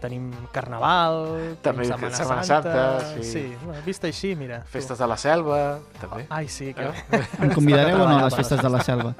[0.00, 1.18] tenim Carnaval,
[1.64, 2.72] També tenim Setmana, Setmana Santa...
[2.72, 3.26] Santa, sí.
[3.28, 3.42] sí.
[3.64, 4.62] Bueno, vist així, mira.
[4.64, 4.72] tu.
[4.78, 5.58] Festes de la selva,
[6.00, 6.24] també.
[6.32, 6.88] Ai, sí, que...
[6.88, 7.22] Eh?
[7.44, 9.12] Em convidareu o no a les festes de la selva?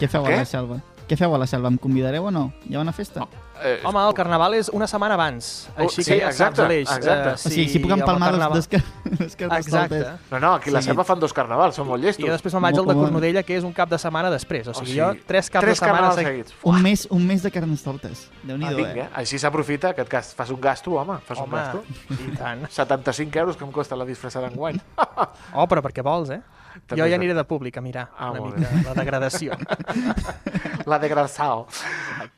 [0.00, 0.34] Què feu Què?
[0.34, 0.80] a la selva?
[1.06, 1.70] Què feu a la selva?
[1.70, 2.48] Em convidareu o no?
[2.66, 3.28] Hi ha una festa?
[3.64, 6.66] Eh, Home, el Carnaval és una setmana abans, Oh, així sí, que ja exacte, saps,
[6.66, 6.90] Aleix.
[6.90, 7.28] exacte.
[7.28, 10.00] Eh, o sigui, si puc empalmar Carnaval- dos, car dos carnestoltes.
[10.02, 10.24] Exacte.
[10.30, 10.86] No, no, aquí a la Sí.
[10.88, 12.26] selva fan dos carnavals, són molt I llestos.
[12.26, 14.68] jo després me'n vaig al de Cornudella, que és un cap de setmana després.
[14.68, 16.50] O sigui, sigui, jo tres caps Tres de setmana seguits.
[16.50, 16.54] seguits.
[16.64, 18.30] Un mes, un mes de carnestoltes.
[18.32, 19.08] Ah, Déu-n'hi-do, vinga, eh?
[19.14, 21.84] així s'aprofita que et gas- fas un gasto, home, fas un Home, gasto.
[22.10, 22.68] i tant.
[22.68, 24.80] 75 euros que em costa la disfressada d'enguany.
[25.54, 26.40] Oh, però perquè vols, eh?
[26.86, 29.56] També jo ja aniré de públic a mirar Ah, una mica la degradació.
[30.90, 31.66] La de Gransao.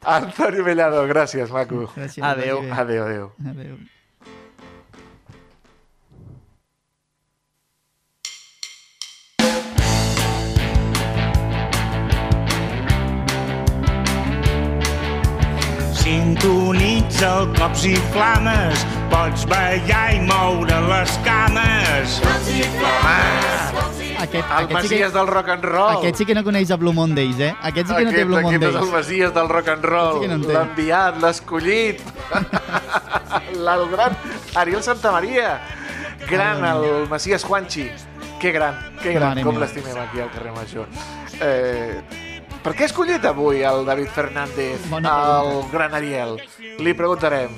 [0.04, 1.86] Antonio Mellado, gràcies, maco.
[1.96, 2.28] Gràcies, bé.
[2.28, 2.60] Adéu,
[3.08, 3.30] adéu.
[3.50, 3.76] Adéu.
[16.04, 18.82] Sintonitza el cops i flames,
[19.12, 22.18] pots ballar i moure les cames.
[22.26, 23.53] Cops i flames.
[24.24, 25.96] Aquest, El aquest, sí Messies que, del rock and roll.
[25.98, 27.52] aquest sí que no coneix a Blue Mondays, eh?
[27.62, 28.88] Aquest sí que no té Aquest, Blue aquest és Mondays.
[28.88, 30.16] el Messies del rock and roll.
[30.18, 30.58] Aquest sí no.
[30.58, 32.02] L'enviat, l'escollit.
[33.54, 34.16] el gran
[34.54, 35.60] Ariel Santamaria.
[36.28, 37.90] Gran, el Messies Juanchi.
[38.40, 40.88] Que gran, que gran, Mare com l'estimem aquí al carrer Major.
[41.40, 42.02] Eh,
[42.64, 46.36] per què ha escollit avui el David Fernández, el gran Ariel?
[46.78, 47.54] Li preguntarem.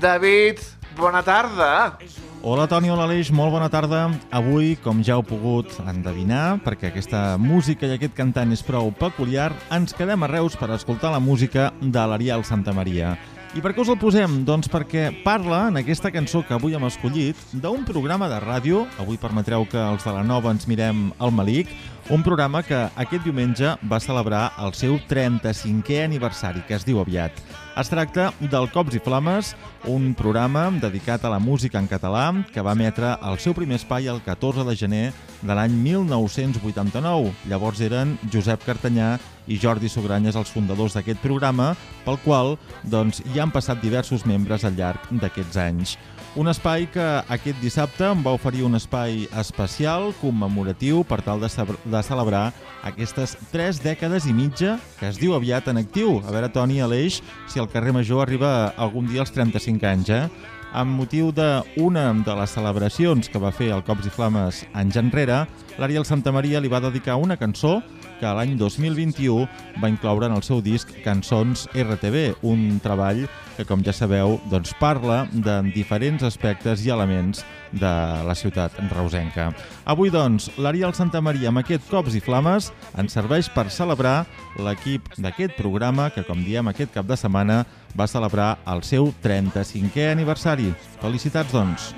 [0.00, 0.60] David,
[0.96, 1.98] bona tarda.
[2.44, 4.08] Hola Toni, hola Aleix, molt bona tarda.
[4.34, 9.52] Avui, com ja heu pogut endevinar, perquè aquesta música i aquest cantant és prou peculiar,
[9.70, 13.14] ens quedem a Reus per escoltar la música de l'Ariel Santamaria.
[13.54, 14.40] I per què us el posem?
[14.42, 19.22] Doncs perquè parla, en aquesta cançó que avui hem escollit, d'un programa de ràdio, avui
[19.22, 21.70] permetreu que els de la Nova ens mirem al Malic,
[22.10, 27.38] un programa que aquest diumenge va celebrar el seu 35è aniversari, que es diu aviat.
[27.72, 29.54] Es tracta del Cops i Flames,
[29.88, 34.10] un programa dedicat a la música en català que va emetre el seu primer espai
[34.12, 35.06] el 14 de gener
[35.40, 37.32] de l'any 1989.
[37.48, 39.14] Llavors eren Josep Cartanyà
[39.48, 41.72] i Jordi Sogranyes els fundadors d'aquest programa,
[42.04, 45.96] pel qual doncs, hi han passat diversos membres al llarg d'aquests anys.
[46.32, 51.50] Un espai que aquest dissabte em va oferir un espai especial, commemoratiu, per tal de,
[51.84, 52.46] de celebrar
[52.88, 56.22] aquestes tres dècades i mitja que es diu aviat en actiu.
[56.24, 57.20] A veure, Toni, Aleix,
[57.52, 60.24] si el carrer Major arriba algun dia als 35 anys, eh?
[60.72, 65.42] Amb motiu d'una de les celebracions que va fer el Cops i Flames anys enrere,
[65.76, 67.82] l'Ariel Santamaria li va dedicar una cançó
[68.22, 69.48] que l'any 2021
[69.82, 73.24] va incloure en el seu disc Cançons RTB, un treball
[73.56, 77.42] que, com ja sabeu, doncs parla de diferents aspectes i elements
[77.72, 77.90] de
[78.26, 79.50] la ciutat reusenca.
[79.88, 82.70] Avui, doncs, l'Ariel Santamaria amb aquest Cops i Flames
[83.00, 84.22] ens serveix per celebrar
[84.62, 87.62] l'equip d'aquest programa que, com diem, aquest cap de setmana
[87.98, 90.70] va celebrar el seu 35è aniversari.
[91.02, 91.92] Felicitats, doncs!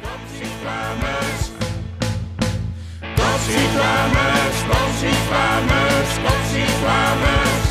[0.00, 1.29] Cops i flames,
[3.50, 7.64] cops i flames, cops i flames.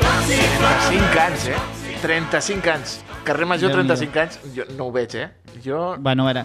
[0.00, 1.60] Cops i 35 anys, eh?
[2.02, 2.96] 35 anys.
[3.24, 3.96] Carrer Major, Déu-n'hi-do.
[3.96, 4.38] 35 anys.
[4.56, 5.28] Jo no ho veig, eh?
[5.64, 5.80] Jo...
[5.98, 6.44] Bueno, a veure,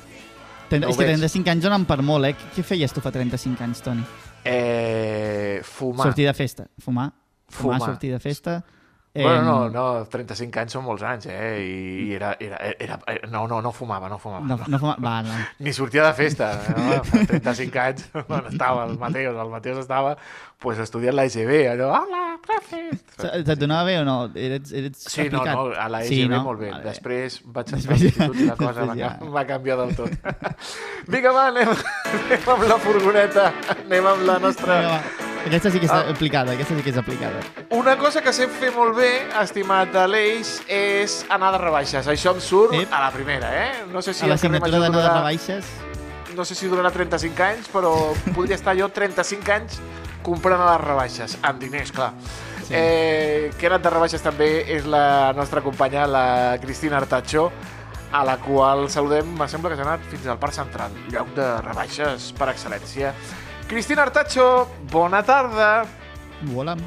[0.70, 1.18] ten, No és que veig.
[1.20, 2.36] 35 anys donen per molt, eh?
[2.56, 4.06] Què feies tu fa 35 anys, Toni?
[4.48, 6.08] Eh, fumar.
[6.08, 6.68] Sortir de festa.
[6.80, 7.10] Fumar.
[7.50, 7.90] Fumar, Fumar.
[7.90, 8.62] sortir de festa.
[9.24, 11.52] Bueno, no, no, 35 anys són molts anys, eh?
[11.64, 13.00] I, i era, era, era,
[13.32, 14.46] no, no, no fumava, no fumava.
[14.46, 14.96] No, no fuma...
[15.04, 15.38] Va, no.
[15.64, 16.52] Ni sortia de festa.
[16.78, 17.00] No?
[17.08, 20.16] Fa 35 anys, on estava el Mateus, el Mateus estava
[20.60, 22.80] pues, estudiant l'AGB, allò, hola, profe!
[23.28, 24.18] Et donava bé o no?
[24.34, 25.54] Eres, eres Sí, no, aplicat?
[25.54, 26.42] no, a la EGB Sí, no?
[26.46, 26.72] molt bé.
[26.74, 26.84] Vale.
[26.90, 29.32] Després vaig entrar Després a l'institut i la cosa va, després ja.
[29.38, 30.28] va canviar del tot.
[31.14, 31.74] Vinga, va, anem,
[32.12, 34.82] anem amb la furgoneta, anem amb la nostra...
[34.82, 35.27] Vinga, va.
[35.48, 36.04] Aquesta sí que és Ah.
[36.12, 37.40] aplicada, aquesta sí que és aplicada.
[37.72, 42.08] Una cosa que sé fer molt bé, estimat Aleix, és anar de rebaixes.
[42.08, 42.92] Això em surt Ep.
[42.94, 43.86] a la primera, eh?
[43.92, 45.66] No sé si a la signatura d'anar de rebaixes...
[46.36, 49.80] no sé si durarà 35 anys, però podria estar jo 35 anys
[50.22, 52.12] comprant a les rebaixes, amb diners, clar.
[52.68, 52.74] Sí.
[52.76, 57.50] Eh, que ha anat de rebaixes també és la nostra companya, la Cristina Artacho,
[58.12, 61.48] a la qual saludem, me sembla que s'ha anat fins al Parc Central, lloc de
[61.62, 63.14] rebaixes per excel·lència.
[63.68, 65.86] Cristina Artacho, bona tarda.
[66.56, 66.78] Hola.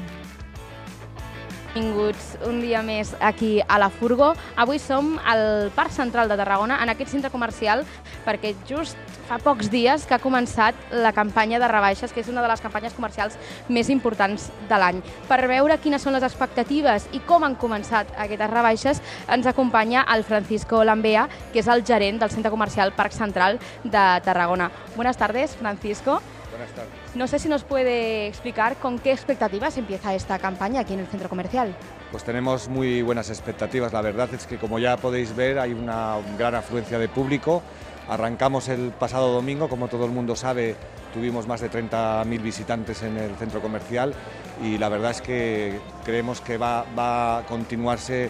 [1.75, 4.31] Benvinguts un dia més aquí a la Furgo.
[4.57, 7.85] Avui som al Parc Central de Tarragona, en aquest centre comercial,
[8.25, 8.97] perquè just
[9.29, 12.65] fa pocs dies que ha començat la campanya de rebaixes, que és una de les
[12.65, 13.37] campanyes comercials
[13.69, 15.05] més importants de l'any.
[15.29, 20.25] Per veure quines són les expectatives i com han començat aquestes rebaixes, ens acompanya el
[20.25, 24.71] Francisco Lambea, que és el gerent del centre comercial Parc Central de Tarragona.
[24.97, 26.19] Buenas tardes, Francisco.
[26.61, 27.15] Buenas tardes.
[27.15, 31.07] No sé si nos puede explicar con qué expectativas empieza esta campaña aquí en el
[31.07, 31.75] centro comercial.
[32.11, 33.91] Pues tenemos muy buenas expectativas.
[33.93, 37.63] La verdad es que, como ya podéis ver, hay una gran afluencia de público.
[38.07, 40.75] Arrancamos el pasado domingo, como todo el mundo sabe,
[41.15, 44.13] tuvimos más de 30.000 visitantes en el centro comercial
[44.61, 48.29] y la verdad es que creemos que va, va a continuarse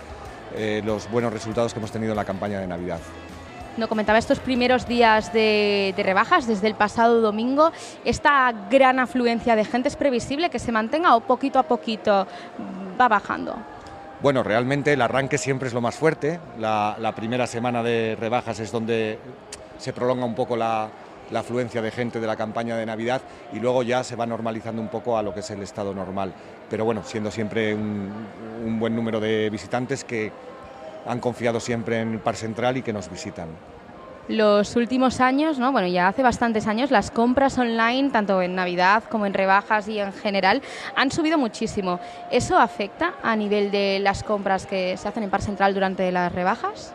[0.56, 3.00] eh, los buenos resultados que hemos tenido en la campaña de Navidad.
[3.78, 7.72] No comentaba estos primeros días de, rebajas desde el pasado domingo.
[8.04, 12.28] ¿Esta gran afluencia de gente es previsible que se mantenga o poquito a poquito
[13.00, 13.56] va bajando?
[14.22, 16.40] Bueno, realmente el arranque siempre es lo más fuerte.
[16.60, 19.18] La, primera semana de rebajas es donde
[19.78, 20.90] se prolonga un poco la,
[21.34, 23.22] afluencia de gente de la campaña de Navidad
[23.54, 26.34] y luego ya se va normalizando un poco a lo que es el estado normal.
[26.70, 30.30] Pero bueno, siendo siempre un buen número de visitantes que
[31.06, 33.50] han confiado siempre en el Par Central y que nos visitan.
[34.28, 35.72] Los últimos años, ¿no?
[35.72, 40.00] bueno, ya hace bastantes años, las compras online, tanto en Navidad como en rebajas y
[40.00, 40.62] en general,
[40.96, 42.00] han subido muchísimo.
[42.30, 46.32] ¿Eso afecta a nivel de las compras que se hacen en Par Central durante las
[46.32, 46.94] rebajas?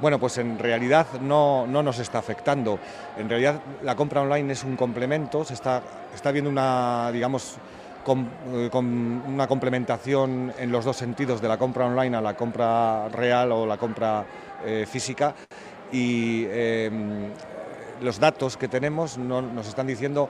[0.00, 2.78] Bueno, pues en realidad no, no nos está afectando.
[3.16, 5.82] En realidad la compra online es un complemento, se está,
[6.14, 7.58] está viendo una, digamos,
[8.06, 13.08] com- eh, una complementación en los dos sentidos de la compra online a la compra
[13.08, 14.24] real o la compra
[14.64, 15.34] eh, física
[15.90, 16.88] y eh,
[18.00, 20.28] los datos que tenemos no- nos están diciendo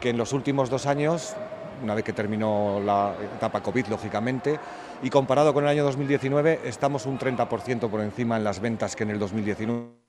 [0.00, 1.34] que en los últimos dos años,
[1.82, 4.60] una vez que terminó la etapa COVID, lógicamente,
[5.02, 9.02] y comparado con el año 2019, estamos un 30% por encima en las ventas que
[9.02, 10.05] en el 2019.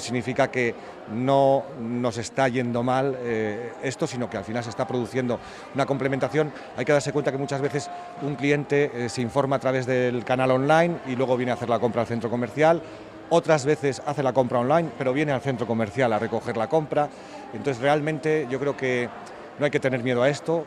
[0.00, 0.74] Significa que
[1.12, 5.38] no nos está yendo mal eh, esto, sino que al final se está produciendo
[5.74, 6.50] una complementación.
[6.78, 7.90] Hay que darse cuenta que muchas veces
[8.22, 11.68] un cliente eh, se informa a través del canal online y luego viene a hacer
[11.68, 12.80] la compra al centro comercial.
[13.28, 17.10] Otras veces hace la compra online, pero viene al centro comercial a recoger la compra.
[17.52, 19.10] Entonces, realmente yo creo que
[19.58, 20.64] no hay que tener miedo a esto.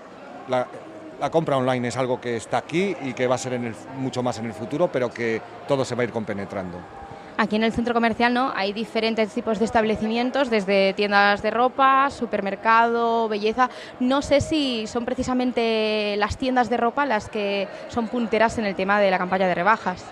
[0.49, 0.67] La,
[1.31, 3.59] compra online es algo que está aquí y que va a ser
[3.97, 7.04] mucho más en el futuro, pero que todo se va a ir compenetrando.
[7.37, 12.09] Aquí en el centro comercial no hay diferentes tipos de establecimientos, desde tiendas de ropa,
[12.09, 13.69] supermercado, belleza.
[13.99, 18.73] No sé si son precisamente las tiendas de ropa las que son punteras en el
[18.75, 20.05] tema de la campaña de rebajas.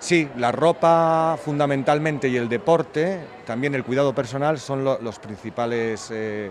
[0.00, 6.10] Sí, la ropa fundamentalmente y el deporte, también el cuidado personal son lo- los principales,
[6.12, 6.50] eh,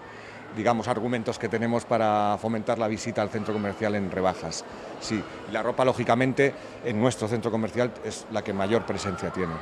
[0.55, 4.63] digamos, argumentos que tenemos para fomentar la visita al centro comercial en rebajas.
[5.01, 6.53] Sí, la ropa lógicamente
[6.85, 9.53] en nuestro centro comercial es la que mayor presencia tiene.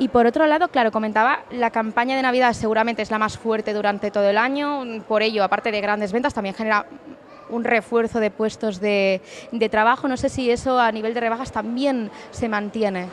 [0.00, 3.74] Y por otro lado, claro, comentaba, la campaña de Navidad seguramente es la más fuerte
[3.74, 4.82] durante todo el año.
[5.06, 6.86] Por ello, aparte de grandes ventas, también genera
[7.50, 9.20] un refuerzo de puestos de,
[9.52, 10.08] de trabajo.
[10.08, 13.08] No sé si eso a nivel de rebajas también se mantiene.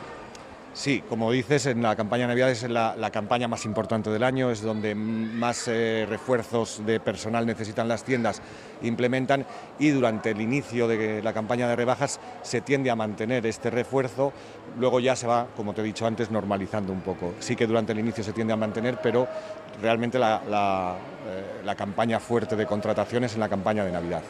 [0.78, 4.52] Sí, como dices, en la campaña de Navidad es la, campaña más importante del año,
[4.52, 8.40] es donde más eh, refuerzos de personal necesitan las tiendas,
[8.82, 9.44] implementan
[9.80, 14.32] y durante el inicio de la campaña de rebajas se tiende a mantener este refuerzo,
[14.78, 17.34] luego ya se va, como te he dicho antes, normalizando un poco.
[17.40, 19.26] Sí que durante el inicio se tiende a mantener, pero
[19.82, 20.94] realmente la, la,
[21.26, 24.22] eh, la campaña fuerte de contrataciones en la campaña de Navidad.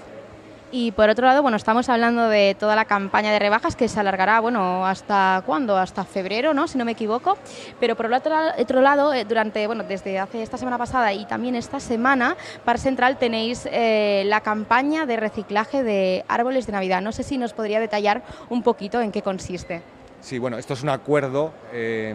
[0.70, 4.00] Y por otro lado, bueno, estamos hablando de toda la campaña de rebajas que se
[4.00, 5.78] alargará, bueno, ¿hasta cuándo?
[5.78, 6.68] Hasta febrero, ¿no?
[6.68, 7.38] Si no me equivoco.
[7.80, 11.54] Pero por otro, otro lado, eh, durante, bueno, desde hace esta semana pasada y también
[11.54, 17.00] esta semana, Par Central tenéis eh, la campaña de reciclaje de árboles de Navidad.
[17.00, 19.80] No sé si nos podría detallar un poquito en qué consiste.
[20.20, 22.14] Sí, bueno, esto es un acuerdo eh,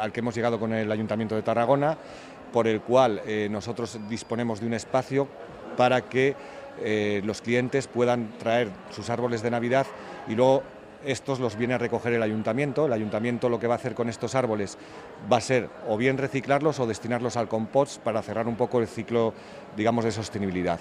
[0.00, 1.98] al que hemos llegado con el Ayuntamiento de Tarragona,
[2.52, 3.20] por el cual
[3.50, 5.28] nosotros disponemos de un espacio
[5.76, 6.34] para que
[6.82, 9.86] eh, los clientes puedan traer sus árboles de Navidad
[10.28, 10.62] y luego
[11.04, 12.86] estos los viene a recoger el ayuntamiento.
[12.86, 14.78] El ayuntamiento lo que va a hacer con estos árboles
[15.30, 18.88] va a ser o bien reciclarlos o destinarlos al compost para cerrar un poco el
[18.88, 19.34] ciclo,
[19.76, 20.80] digamos, de sostenibilidad.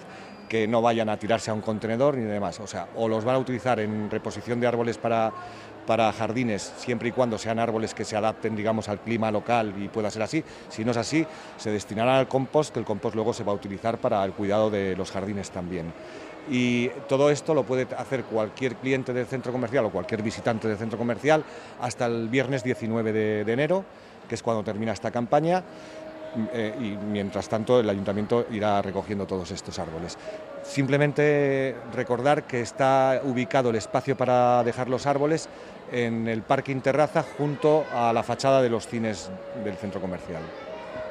[0.50, 2.60] Que no vayan a tirarse a un contenedor ni demás.
[2.60, 5.32] O sea, o los van a utilizar en reposición de árboles para,
[5.86, 9.88] para jardines, siempre y cuando sean árboles que se adapten, digamos, al clima local y
[9.90, 10.44] pueda ser así.
[10.70, 11.26] Si no es así,
[11.58, 14.70] se destinarán al compost, que el compost luego se va a utilizar para el cuidado
[14.70, 15.94] de los jardines también.
[16.50, 20.78] Y todo esto lo puede hacer cualquier cliente del centro comercial o cualquier visitante del
[20.78, 21.44] centro comercial
[21.82, 23.84] hasta el viernes 19 de, enero,
[24.28, 25.64] que es cuando termina esta campaña.
[26.54, 30.18] Eh, y mientras tanto el ayuntamiento irá recogiendo todos estos árboles.
[30.62, 35.50] Simplemente recordar que está ubicado el espacio para dejar los árboles
[35.92, 39.32] en el parking terraza junto a la fachada de los cines
[39.64, 40.42] del centro comercial.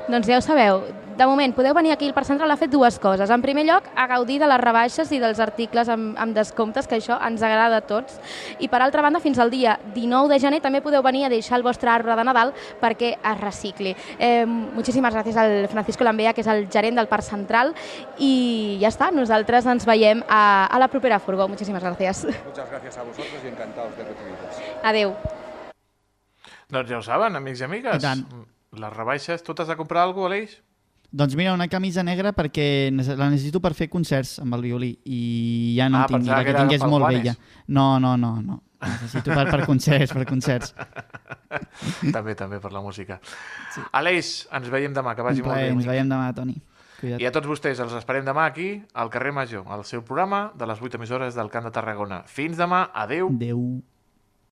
[0.07, 0.85] Doncs ja ho sabeu,
[1.17, 3.31] de moment podeu venir aquí al Parc Central a fer dues coses.
[3.33, 6.99] En primer lloc, a gaudir de les rebaixes i dels articles amb, amb descomptes, que
[7.01, 8.21] això ens agrada a tots.
[8.63, 11.57] I per altra banda, fins al dia 19 de gener també podeu venir a deixar
[11.59, 13.97] el vostre arbre de Nadal perquè es recicli.
[14.19, 17.75] Eh, moltíssimes gràcies al Francisco Lambea, que és el gerent del Parc Central,
[18.19, 21.49] i ja està, nosaltres ens veiem a, a la propera furgó.
[21.49, 22.27] Moltíssimes gràcies.
[22.45, 24.61] Muchas gracias a vosotros y encantados de recibiros.
[24.85, 25.17] Adeu.
[26.71, 27.99] Doncs ja ho saben, amics i amigues.
[27.99, 28.55] I tant.
[28.77, 30.57] Les rebaixes, tu t'has de comprar alguna cosa, Aleix?
[31.17, 35.75] Doncs mira, una camisa negra perquè la necessito per fer concerts amb el violí i
[35.79, 37.23] ja no Ah, en tinc, la que que tinc és molt Juanes.
[37.23, 37.37] vella.
[37.69, 38.63] No, no, no, no.
[38.83, 40.75] Necessito per, per concerts, per concerts.
[42.13, 43.21] també, també, per la música.
[43.73, 43.81] Sí.
[43.97, 45.77] Aleix, ens veiem demà, que vagi Un molt plaer, bé.
[45.79, 46.57] ens veiem demà, Toni.
[47.01, 47.21] Cuida't.
[47.21, 50.67] I a tots vostès els esperem demà aquí, al carrer Major, al seu programa de
[50.67, 52.23] les 8 emissores del Camp de Tarragona.
[52.27, 53.29] Fins demà, adeu.
[53.33, 53.63] Adeu.